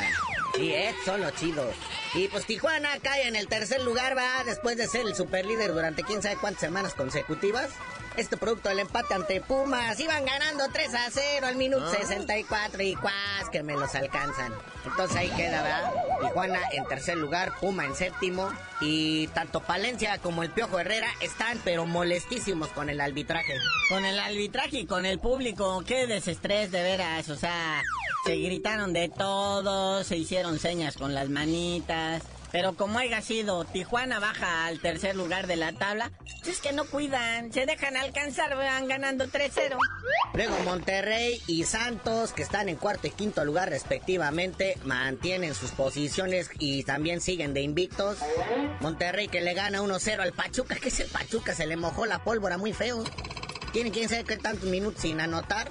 Sí, 0.55 0.71
eh, 0.71 0.95
son 1.03 1.21
los 1.21 1.33
chidos. 1.35 1.75
Y 2.13 2.27
pues 2.29 2.45
Tijuana 2.45 2.89
cae 3.01 3.27
en 3.27 3.35
el 3.35 3.47
tercer 3.47 3.81
lugar, 3.83 4.17
va, 4.17 4.43
después 4.45 4.77
de 4.77 4.87
ser 4.87 5.05
el 5.05 5.15
superlíder 5.15 5.73
durante 5.73 6.03
quién 6.03 6.21
sabe 6.21 6.37
cuántas 6.37 6.61
semanas 6.61 6.93
consecutivas. 6.93 7.69
Este 8.17 8.35
producto 8.35 8.69
del 8.69 8.79
empate 8.79 9.13
ante 9.13 9.39
Pumas. 9.39 9.99
Iban 9.99 10.25
ganando 10.25 10.65
3 10.73 10.93
a 10.95 11.09
0 11.09 11.47
al 11.47 11.55
minuto 11.55 11.89
64 11.89 12.83
y 12.83 12.95
cuás 12.95 13.49
que 13.51 13.63
me 13.63 13.73
los 13.73 13.93
alcanzan. 13.95 14.53
Entonces 14.85 15.15
ahí 15.15 15.29
queda, 15.29 15.61
¿verdad? 15.61 15.93
Tijuana 16.21 16.59
en 16.73 16.85
tercer 16.85 17.17
lugar, 17.17 17.53
Puma 17.61 17.85
en 17.85 17.95
séptimo. 17.95 18.51
Y 18.81 19.27
tanto 19.27 19.61
Palencia 19.61 20.17
como 20.17 20.43
el 20.43 20.49
Piojo 20.49 20.79
Herrera 20.79 21.07
están 21.21 21.59
pero 21.63 21.85
molestísimos 21.85 22.69
con 22.69 22.89
el 22.89 22.99
arbitraje. 22.99 23.53
Con 23.87 24.03
el 24.03 24.19
arbitraje 24.19 24.79
y 24.79 24.85
con 24.85 25.05
el 25.05 25.19
público, 25.19 25.83
qué 25.85 26.07
desestrés 26.29 26.71
de 26.71 26.83
veras, 26.83 27.27
o 27.29 27.35
sea, 27.35 27.81
se 28.23 28.35
gritaron 28.35 28.93
de 28.93 29.09
todo, 29.09 30.03
se 30.03 30.15
hicieron 30.15 30.59
señas 30.59 30.95
con 30.95 31.15
las 31.15 31.27
manitas. 31.27 32.21
Pero 32.51 32.75
como 32.75 32.99
haya 32.99 33.21
sido, 33.21 33.65
Tijuana 33.65 34.19
baja 34.19 34.65
al 34.65 34.79
tercer 34.79 35.15
lugar 35.15 35.47
de 35.47 35.55
la 35.55 35.73
tabla. 35.73 36.11
Es 36.47 36.59
que 36.61 36.71
no 36.71 36.85
cuidan, 36.85 37.51
se 37.51 37.65
dejan 37.65 37.97
alcanzar, 37.97 38.55
van 38.55 38.87
ganando 38.87 39.25
3-0. 39.25 39.75
Luego 40.35 40.55
Monterrey 40.65 41.41
y 41.47 41.63
Santos, 41.63 42.31
que 42.33 42.43
están 42.43 42.69
en 42.69 42.75
cuarto 42.75 43.07
y 43.07 43.11
quinto 43.11 43.43
lugar 43.43 43.69
respectivamente, 43.69 44.77
mantienen 44.83 45.55
sus 45.55 45.71
posiciones 45.71 46.51
y 46.59 46.83
también 46.83 47.21
siguen 47.21 47.55
de 47.55 47.61
invictos. 47.61 48.19
Monterrey 48.81 49.27
que 49.27 49.41
le 49.41 49.55
gana 49.55 49.81
1-0 49.81 50.19
al 50.19 50.33
Pachuca, 50.33 50.75
que 50.75 50.89
es 50.89 50.99
el 50.99 51.07
Pachuca, 51.07 51.55
se 51.55 51.65
le 51.65 51.75
mojó 51.75 52.05
la 52.05 52.23
pólvora 52.23 52.59
muy 52.59 52.73
feo. 52.73 53.03
Tiene 53.73 53.91
quién 53.91 54.09
sabe 54.09 54.23
qué 54.23 54.37
tantos 54.37 54.69
minutos 54.69 55.01
sin 55.01 55.21
anotar. 55.21 55.69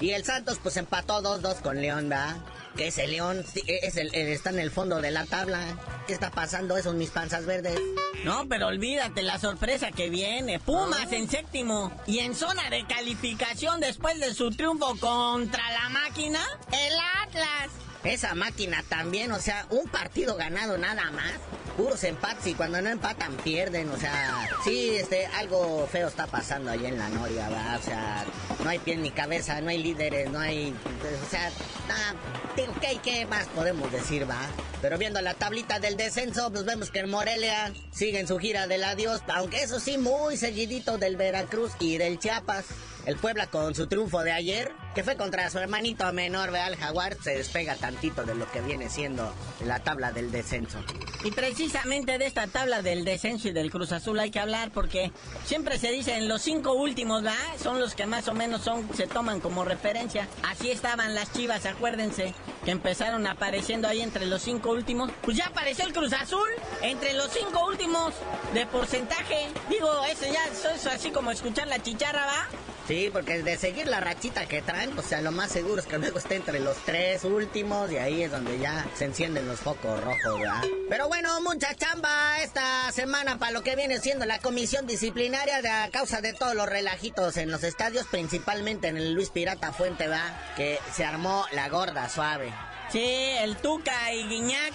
Y 0.00 0.12
el 0.12 0.24
Santos 0.24 0.58
pues 0.62 0.78
empató 0.78 1.22
2-2 1.22 1.60
con 1.60 1.80
León, 1.80 2.08
¿verdad? 2.08 2.36
Que 2.74 2.88
ese 2.88 3.06
León 3.06 3.44
sí, 3.46 3.62
es 3.66 3.96
el, 3.96 4.14
está 4.14 4.48
en 4.50 4.58
el 4.58 4.70
fondo 4.70 5.00
de 5.00 5.10
la 5.10 5.26
tabla. 5.26 5.60
¿Qué 6.06 6.14
está 6.14 6.30
pasando? 6.30 6.78
Esos 6.78 6.94
mis 6.94 7.10
panzas 7.10 7.44
verdes. 7.44 7.78
No, 8.24 8.48
pero 8.48 8.68
olvídate 8.68 9.22
la 9.22 9.38
sorpresa 9.38 9.90
que 9.92 10.08
viene. 10.08 10.58
Pumas 10.58 11.12
en 11.12 11.28
séptimo 11.28 11.92
y 12.06 12.20
en 12.20 12.34
zona 12.34 12.70
de 12.70 12.86
calificación 12.86 13.80
después 13.80 14.18
de 14.20 14.32
su 14.32 14.50
triunfo 14.50 14.96
contra 14.98 15.70
la 15.72 15.90
máquina, 15.90 16.40
el 16.72 16.94
Atlas. 17.22 17.70
Esa 18.02 18.34
máquina 18.34 18.82
también, 18.88 19.30
o 19.32 19.38
sea, 19.38 19.66
un 19.68 19.86
partido 19.88 20.36
ganado 20.36 20.78
nada 20.78 21.10
más. 21.10 21.34
Puros 21.80 22.04
empates 22.04 22.46
y 22.46 22.52
cuando 22.52 22.82
no 22.82 22.90
empatan 22.90 23.34
pierden, 23.38 23.88
o 23.88 23.96
sea, 23.96 24.46
sí, 24.64 24.96
este, 24.96 25.24
algo 25.24 25.88
feo 25.90 26.08
está 26.08 26.26
pasando 26.26 26.70
ahí 26.70 26.84
en 26.84 26.98
la 26.98 27.08
Noria, 27.08 27.48
¿verdad? 27.48 27.80
O 27.80 27.82
sea, 27.82 28.24
no 28.62 28.68
hay 28.68 28.78
pie 28.80 28.98
ni 28.98 29.10
cabeza, 29.10 29.58
no 29.62 29.70
hay 29.70 29.82
líderes, 29.82 30.30
no 30.30 30.38
hay, 30.38 30.74
o 30.74 31.30
sea, 31.30 31.50
nada, 31.88 32.16
digo, 32.54 32.74
¿qué, 32.82 32.98
¿qué 33.02 33.24
más 33.24 33.46
podemos 33.46 33.90
decir, 33.90 34.28
va? 34.28 34.42
Pero 34.82 34.98
viendo 34.98 35.22
la 35.22 35.32
tablita 35.32 35.78
del 35.78 35.96
descenso, 35.96 36.52
pues 36.52 36.66
vemos 36.66 36.90
que 36.90 36.98
el 36.98 37.06
Morelia 37.06 37.72
sigue 37.92 38.20
en 38.20 38.28
su 38.28 38.38
gira 38.38 38.66
del 38.66 38.84
adiós, 38.84 39.22
aunque 39.32 39.62
eso 39.62 39.80
sí, 39.80 39.96
muy 39.96 40.36
seguidito 40.36 40.98
del 40.98 41.16
Veracruz 41.16 41.72
y 41.80 41.96
del 41.96 42.18
Chiapas. 42.18 42.66
El 43.06 43.16
Puebla 43.16 43.46
con 43.46 43.74
su 43.74 43.86
triunfo 43.86 44.22
de 44.22 44.32
ayer, 44.32 44.72
que 44.94 45.02
fue 45.02 45.16
contra 45.16 45.48
su 45.50 45.58
hermanito 45.58 46.12
menor, 46.12 46.50
el 46.54 46.76
Jaguar, 46.76 47.16
se 47.22 47.36
despega 47.36 47.74
tantito 47.74 48.24
de 48.24 48.34
lo 48.34 48.50
que 48.50 48.60
viene 48.60 48.90
siendo 48.90 49.32
la 49.64 49.80
tabla 49.80 50.12
del 50.12 50.30
descenso. 50.30 50.78
Y 51.24 51.30
precisamente 51.30 52.18
de 52.18 52.26
esta 52.26 52.46
tabla 52.46 52.82
del 52.82 53.04
descenso 53.04 53.48
y 53.48 53.52
del 53.52 53.70
Cruz 53.70 53.92
Azul 53.92 54.18
hay 54.20 54.30
que 54.30 54.38
hablar 54.38 54.70
porque 54.70 55.12
siempre 55.44 55.78
se 55.78 55.90
dicen 55.90 56.28
los 56.28 56.42
cinco 56.42 56.74
últimos, 56.74 57.22
¿verdad? 57.22 57.38
Son 57.62 57.80
los 57.80 57.94
que 57.94 58.06
más 58.06 58.28
o 58.28 58.34
menos 58.34 58.62
son, 58.62 58.88
se 58.94 59.06
toman 59.06 59.40
como 59.40 59.64
referencia. 59.64 60.28
Así 60.42 60.70
estaban 60.70 61.14
las 61.14 61.32
chivas, 61.32 61.66
acuérdense, 61.66 62.34
que 62.64 62.70
empezaron 62.70 63.26
apareciendo 63.26 63.88
ahí 63.88 64.02
entre 64.02 64.26
los 64.26 64.42
cinco 64.42 64.70
últimos. 64.70 65.10
Pues 65.22 65.36
ya 65.36 65.46
apareció 65.46 65.86
el 65.86 65.92
Cruz 65.92 66.12
Azul 66.12 66.48
entre 66.82 67.14
los 67.14 67.30
cinco 67.30 67.66
últimos 67.66 68.14
de 68.52 68.66
porcentaje. 68.66 69.48
Digo, 69.68 69.88
eso 70.04 70.26
ya 70.30 70.44
es 70.46 70.86
así 70.86 71.10
como 71.10 71.30
escuchar 71.30 71.66
la 71.66 71.82
chicharra, 71.82 72.26
¿va? 72.26 72.46
Sí, 72.90 73.08
porque 73.12 73.40
de 73.44 73.56
seguir 73.56 73.86
la 73.86 74.00
rachita 74.00 74.46
que 74.46 74.62
traen, 74.62 74.98
o 74.98 75.02
sea, 75.02 75.20
lo 75.20 75.30
más 75.30 75.52
seguro 75.52 75.80
es 75.80 75.86
que 75.86 75.96
luego 75.96 76.18
esté 76.18 76.34
entre 76.34 76.58
los 76.58 76.76
tres 76.78 77.22
últimos 77.22 77.88
y 77.92 77.98
ahí 77.98 78.24
es 78.24 78.32
donde 78.32 78.58
ya 78.58 78.84
se 78.96 79.04
encienden 79.04 79.46
los 79.46 79.60
focos 79.60 80.02
rojos, 80.02 80.40
¿verdad? 80.40 80.64
Pero 80.88 81.06
bueno, 81.06 81.40
mucha 81.40 81.72
chamba 81.76 82.42
esta 82.42 82.90
semana 82.90 83.38
para 83.38 83.52
lo 83.52 83.62
que 83.62 83.76
viene 83.76 84.00
siendo 84.00 84.26
la 84.26 84.40
comisión 84.40 84.88
disciplinaria 84.88 85.84
a 85.84 85.90
causa 85.90 86.20
de 86.20 86.32
todos 86.32 86.56
los 86.56 86.68
relajitos 86.68 87.36
en 87.36 87.52
los 87.52 87.62
estadios, 87.62 88.08
principalmente 88.08 88.88
en 88.88 88.96
el 88.96 89.12
Luis 89.12 89.30
Pirata 89.30 89.72
Fuente, 89.72 90.08
¿verdad? 90.08 90.36
Que 90.56 90.80
se 90.92 91.04
armó 91.04 91.46
la 91.52 91.68
gorda 91.68 92.08
suave. 92.08 92.52
Sí, 92.90 93.04
el 93.38 93.56
Tuca 93.58 94.12
y 94.12 94.26
Guiñac 94.26 94.74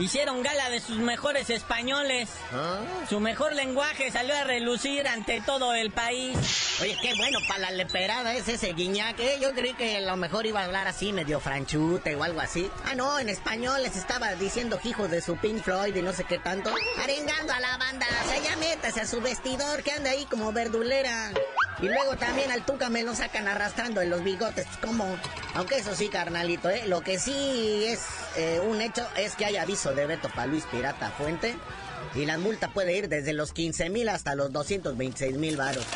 hicieron 0.00 0.42
gala 0.42 0.70
de 0.70 0.80
sus 0.80 0.98
mejores 0.98 1.50
españoles. 1.50 2.28
Su 3.08 3.20
mejor 3.20 3.54
lenguaje 3.54 4.10
salió 4.10 4.34
a 4.36 4.44
relucir 4.44 5.06
ante 5.06 5.40
todo 5.40 5.74
el 5.74 5.90
país. 5.90 6.36
Oye, 6.80 6.96
qué 7.02 7.14
bueno 7.14 7.38
para 7.46 7.60
la 7.60 7.70
leperada 7.72 8.34
es 8.34 8.48
ese 8.48 8.72
guiñac, 8.72 9.18
¿eh? 9.20 9.38
Yo 9.40 9.52
creí 9.52 9.74
que 9.74 9.98
a 9.98 10.00
lo 10.00 10.16
mejor 10.16 10.46
iba 10.46 10.60
a 10.60 10.64
hablar 10.64 10.88
así, 10.88 11.12
medio 11.12 11.40
franchute 11.40 12.14
o 12.14 12.22
algo 12.22 12.40
así. 12.40 12.70
Ah, 12.84 12.94
no, 12.94 13.18
en 13.18 13.28
español 13.28 13.82
les 13.82 13.96
estaba 13.96 14.34
diciendo 14.34 14.80
hijos 14.84 15.10
de 15.10 15.20
su 15.20 15.36
Pink 15.36 15.62
Floyd 15.62 15.94
y 15.94 16.02
no 16.02 16.12
sé 16.12 16.24
qué 16.24 16.38
tanto. 16.38 16.72
Arengando 17.02 17.52
a 17.52 17.60
la 17.60 17.76
banda, 17.76 18.06
o 18.24 18.28
sea, 18.28 18.42
ya 18.42 18.56
métase 18.56 19.00
a 19.00 19.06
su 19.06 19.20
vestidor 19.20 19.82
que 19.82 19.92
anda 19.92 20.10
ahí 20.10 20.24
como 20.26 20.52
verdulera. 20.52 21.32
Y 21.82 21.86
luego 21.86 22.16
también 22.16 22.50
al 22.50 22.64
Tuca 22.64 22.90
me 22.90 23.02
lo 23.02 23.14
sacan 23.14 23.48
arrastrando 23.48 24.02
en 24.02 24.10
los 24.10 24.22
bigotes, 24.22 24.66
¿cómo? 24.82 25.16
Aunque 25.54 25.76
eso 25.76 25.94
sí, 25.94 26.08
carnalito, 26.08 26.68
¿eh? 26.68 26.82
Lo 26.86 27.00
que 27.00 27.18
sí 27.18 27.84
es 27.86 28.06
eh, 28.36 28.60
un 28.68 28.82
hecho 28.82 29.06
es 29.16 29.34
que 29.34 29.46
hay 29.46 29.56
aviso 29.56 29.94
de 29.94 30.06
veto 30.06 30.28
para 30.28 30.46
Luis 30.46 30.64
Pirata 30.70 31.10
Fuente. 31.10 31.54
Y 32.14 32.26
la 32.26 32.38
multa 32.38 32.68
puede 32.68 32.96
ir 32.96 33.08
desde 33.08 33.32
los 33.32 33.52
15 33.52 33.88
mil 33.88 34.08
hasta 34.08 34.34
los 34.34 34.52
226 34.52 35.38
mil 35.38 35.56
varos. 35.56 35.86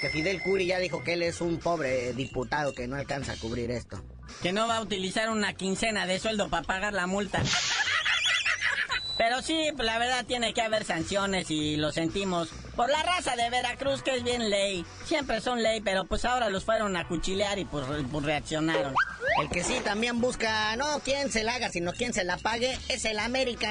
Que 0.00 0.10
Fidel 0.10 0.42
Curi 0.42 0.66
ya 0.66 0.78
dijo 0.78 1.02
que 1.02 1.14
él 1.14 1.22
es 1.22 1.40
un 1.40 1.58
pobre 1.58 2.12
diputado 2.12 2.74
que 2.74 2.86
no 2.86 2.96
alcanza 2.96 3.32
a 3.32 3.36
cubrir 3.36 3.70
esto. 3.70 4.02
Que 4.42 4.52
no 4.52 4.68
va 4.68 4.78
a 4.78 4.82
utilizar 4.82 5.30
una 5.30 5.54
quincena 5.54 6.06
de 6.06 6.18
sueldo 6.18 6.48
para 6.48 6.66
pagar 6.66 6.92
la 6.92 7.06
multa. 7.06 7.40
Pero 9.16 9.42
sí, 9.42 9.68
pues, 9.76 9.86
la 9.86 9.98
verdad 9.98 10.24
tiene 10.26 10.52
que 10.54 10.62
haber 10.62 10.84
sanciones 10.84 11.50
y 11.50 11.76
lo 11.76 11.92
sentimos. 11.92 12.48
Por 12.74 12.90
la 12.90 13.02
raza 13.02 13.36
de 13.36 13.48
Veracruz, 13.50 14.02
que 14.02 14.16
es 14.16 14.24
bien 14.24 14.50
ley. 14.50 14.84
Siempre 15.06 15.40
son 15.40 15.62
ley, 15.62 15.80
pero 15.80 16.04
pues 16.04 16.24
ahora 16.24 16.48
los 16.48 16.64
fueron 16.64 16.96
a 16.96 17.06
cuchilear 17.06 17.58
y 17.58 17.64
pues, 17.64 17.86
pues 18.10 18.24
reaccionaron. 18.24 18.94
El 19.40 19.48
que 19.48 19.62
sí 19.62 19.80
también 19.84 20.20
busca 20.20 20.74
no 20.76 21.00
quién 21.04 21.30
se 21.30 21.44
la 21.44 21.54
haga, 21.54 21.70
sino 21.70 21.92
quién 21.92 22.12
se 22.12 22.24
la 22.24 22.36
pague, 22.36 22.76
es 22.88 23.04
el 23.04 23.18
América. 23.18 23.68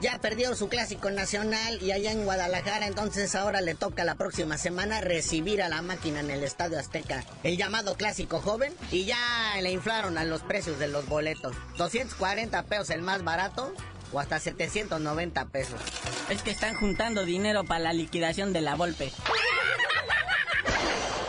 Ya 0.00 0.18
perdió 0.20 0.54
su 0.54 0.68
clásico 0.68 1.10
nacional 1.10 1.82
y 1.82 1.90
allá 1.90 2.12
en 2.12 2.24
Guadalajara, 2.24 2.86
entonces 2.86 3.34
ahora 3.34 3.60
le 3.60 3.74
toca 3.74 4.04
la 4.04 4.14
próxima 4.14 4.56
semana 4.56 5.00
recibir 5.00 5.60
a 5.60 5.68
la 5.68 5.82
máquina 5.82 6.20
en 6.20 6.30
el 6.30 6.44
Estadio 6.44 6.78
Azteca, 6.78 7.24
el 7.42 7.56
llamado 7.56 7.96
clásico 7.96 8.40
joven, 8.40 8.72
y 8.92 9.06
ya 9.06 9.18
le 9.60 9.72
inflaron 9.72 10.16
a 10.16 10.24
los 10.24 10.42
precios 10.42 10.78
de 10.78 10.86
los 10.86 11.06
boletos. 11.08 11.56
240 11.78 12.62
pesos 12.62 12.90
el 12.90 13.02
más 13.02 13.24
barato 13.24 13.74
o 14.12 14.20
hasta 14.20 14.38
790 14.38 15.46
pesos. 15.46 15.80
Es 16.28 16.42
que 16.42 16.50
están 16.50 16.74
juntando 16.74 17.24
dinero 17.24 17.64
para 17.64 17.80
la 17.80 17.92
liquidación 17.92 18.52
de 18.52 18.60
la 18.60 18.74
Volpe. 18.74 19.12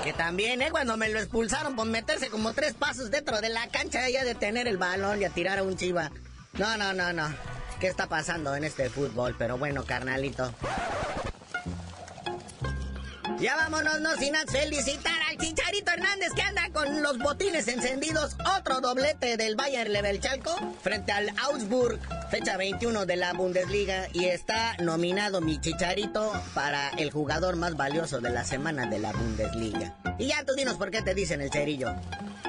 Que 0.03 0.13
también, 0.13 0.61
¿eh? 0.61 0.71
Cuando 0.71 0.95
me 0.97 1.09
lo 1.09 1.19
expulsaron 1.19 1.75
por 1.75 1.85
meterse 1.85 2.29
como 2.29 2.53
tres 2.53 2.73
pasos 2.73 3.11
dentro 3.11 3.41
de 3.41 3.49
la 3.49 3.67
cancha 3.67 4.09
y 4.09 4.15
a 4.15 4.23
detener 4.23 4.67
el 4.67 4.77
balón 4.77 5.21
y 5.21 5.25
a 5.25 5.29
tirar 5.29 5.59
a 5.59 5.63
un 5.63 5.75
chiva. 5.75 6.11
No, 6.53 6.77
no, 6.77 6.93
no, 6.93 7.11
no. 7.13 7.27
¿Qué 7.79 7.87
está 7.87 8.07
pasando 8.07 8.55
en 8.55 8.63
este 8.63 8.89
fútbol? 8.89 9.35
Pero 9.37 9.57
bueno, 9.57 9.83
carnalito. 9.85 10.53
Ya 13.39 13.55
vámonos, 13.55 14.01
no 14.01 14.17
sin 14.17 14.35
felicitar 14.51 15.17
al 15.29 15.37
Chicharito 15.37 15.91
Hernández 15.91 16.33
que 16.35 16.41
anda 16.41 16.69
con 16.73 17.01
los 17.01 17.17
botines 17.19 17.69
encendidos. 17.69 18.35
Otro 18.57 18.81
doblete 18.81 19.37
del 19.37 19.55
Bayern 19.55 19.93
Leverchalco 19.93 20.53
frente 20.83 21.13
al 21.13 21.29
Augsburg, 21.43 22.01
fecha 22.29 22.57
21 22.57 23.05
de 23.05 23.15
la 23.15 23.31
Bundesliga. 23.31 24.07
Y 24.11 24.25
está 24.25 24.75
nominado 24.79 25.39
mi 25.39 25.57
Chicharito 25.61 26.33
para 26.53 26.89
el 26.89 27.11
jugador 27.11 27.55
más 27.55 27.77
valioso 27.77 28.19
de 28.19 28.29
la 28.29 28.43
semana 28.43 28.87
de 28.87 28.99
la 28.99 29.13
Bundesliga. 29.13 29.95
Y 30.17 30.27
ya 30.27 30.43
tú 30.43 30.53
dinos 30.55 30.75
por 30.75 30.91
qué 30.91 31.01
te 31.01 31.13
dicen 31.13 31.39
el 31.39 31.49
cerillo. 31.49 31.95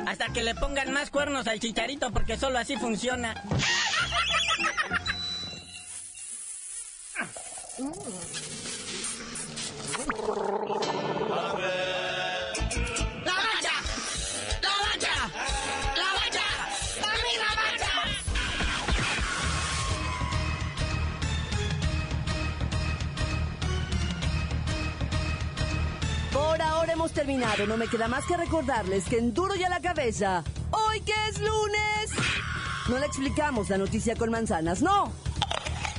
Hasta 0.07 0.27
que 0.33 0.43
le 0.43 0.57
pongan 0.57 0.93
más 0.93 1.11
cuernos 1.11 1.47
al 1.47 1.61
chicharito 1.61 2.11
porque 2.11 2.37
solo 2.37 2.59
así 2.59 2.77
funciona. 2.77 3.35
Hemos 27.01 27.13
terminado. 27.13 27.67
No 27.67 27.79
me 27.79 27.89
queda 27.89 28.09
más 28.09 28.27
que 28.27 28.37
recordarles 28.37 29.05
que 29.05 29.17
en 29.17 29.33
Duro 29.33 29.57
y 29.57 29.65
a 29.65 29.71
la 29.71 29.81
cabeza, 29.81 30.45
hoy 30.71 31.01
que 31.01 31.15
es 31.31 31.41
lunes, 31.41 32.11
No 32.89 32.99
le 32.99 33.07
explicamos 33.07 33.71
la 33.71 33.79
noticia 33.79 34.15
con 34.17 34.31
manzanas, 34.31 34.83
no. 34.83 35.11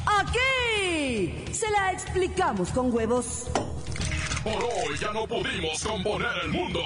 Aquí 0.05 1.43
se 1.51 1.71
la 1.71 1.91
explicamos 1.91 2.69
con 2.69 2.93
huevos. 2.93 3.49
Por 4.43 4.63
hoy 4.63 4.97
ya 4.99 5.11
no 5.11 5.25
pudimos 5.25 5.83
componer 5.83 6.37
el 6.43 6.49
mundo. 6.49 6.81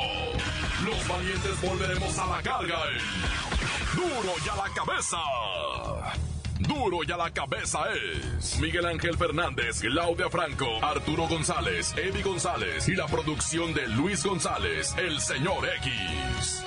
Los 0.86 1.08
valientes 1.08 1.62
volveremos 1.62 2.17
a 2.17 2.25
la 2.28 2.41
carga. 2.41 2.78
en 2.91 3.95
Duro 4.01 4.34
y 4.45 4.49
a 4.49 4.56
la 4.56 4.73
cabeza. 4.73 6.35
Duro 6.67 6.99
y 7.08 7.12
a 7.12 7.17
la 7.17 7.32
cabeza 7.32 7.80
es 7.93 8.60
Miguel 8.60 8.86
Ángel 8.86 9.17
Fernández, 9.17 9.82
Claudia 9.82 10.30
Franco, 10.30 10.84
Arturo 10.84 11.28
González, 11.28 11.93
Eddie 11.97 12.23
González 12.23 12.88
y 12.88 12.95
la 12.95 13.06
producción 13.08 13.73
de 13.73 13.88
Luis 13.88 14.25
González, 14.25 14.95
el 14.97 15.19
señor 15.19 15.67
X. 15.78 16.63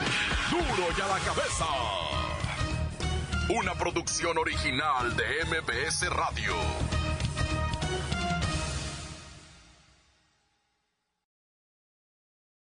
Duro 0.51 0.89
y 0.97 1.01
a 1.01 1.07
la 1.09 1.19
cabeza. 1.21 1.67
Una 3.49 3.75
producción 3.75 4.37
original 4.39 5.17
de 5.17 5.25
MBS 5.47 6.09
Radio. 6.11 6.98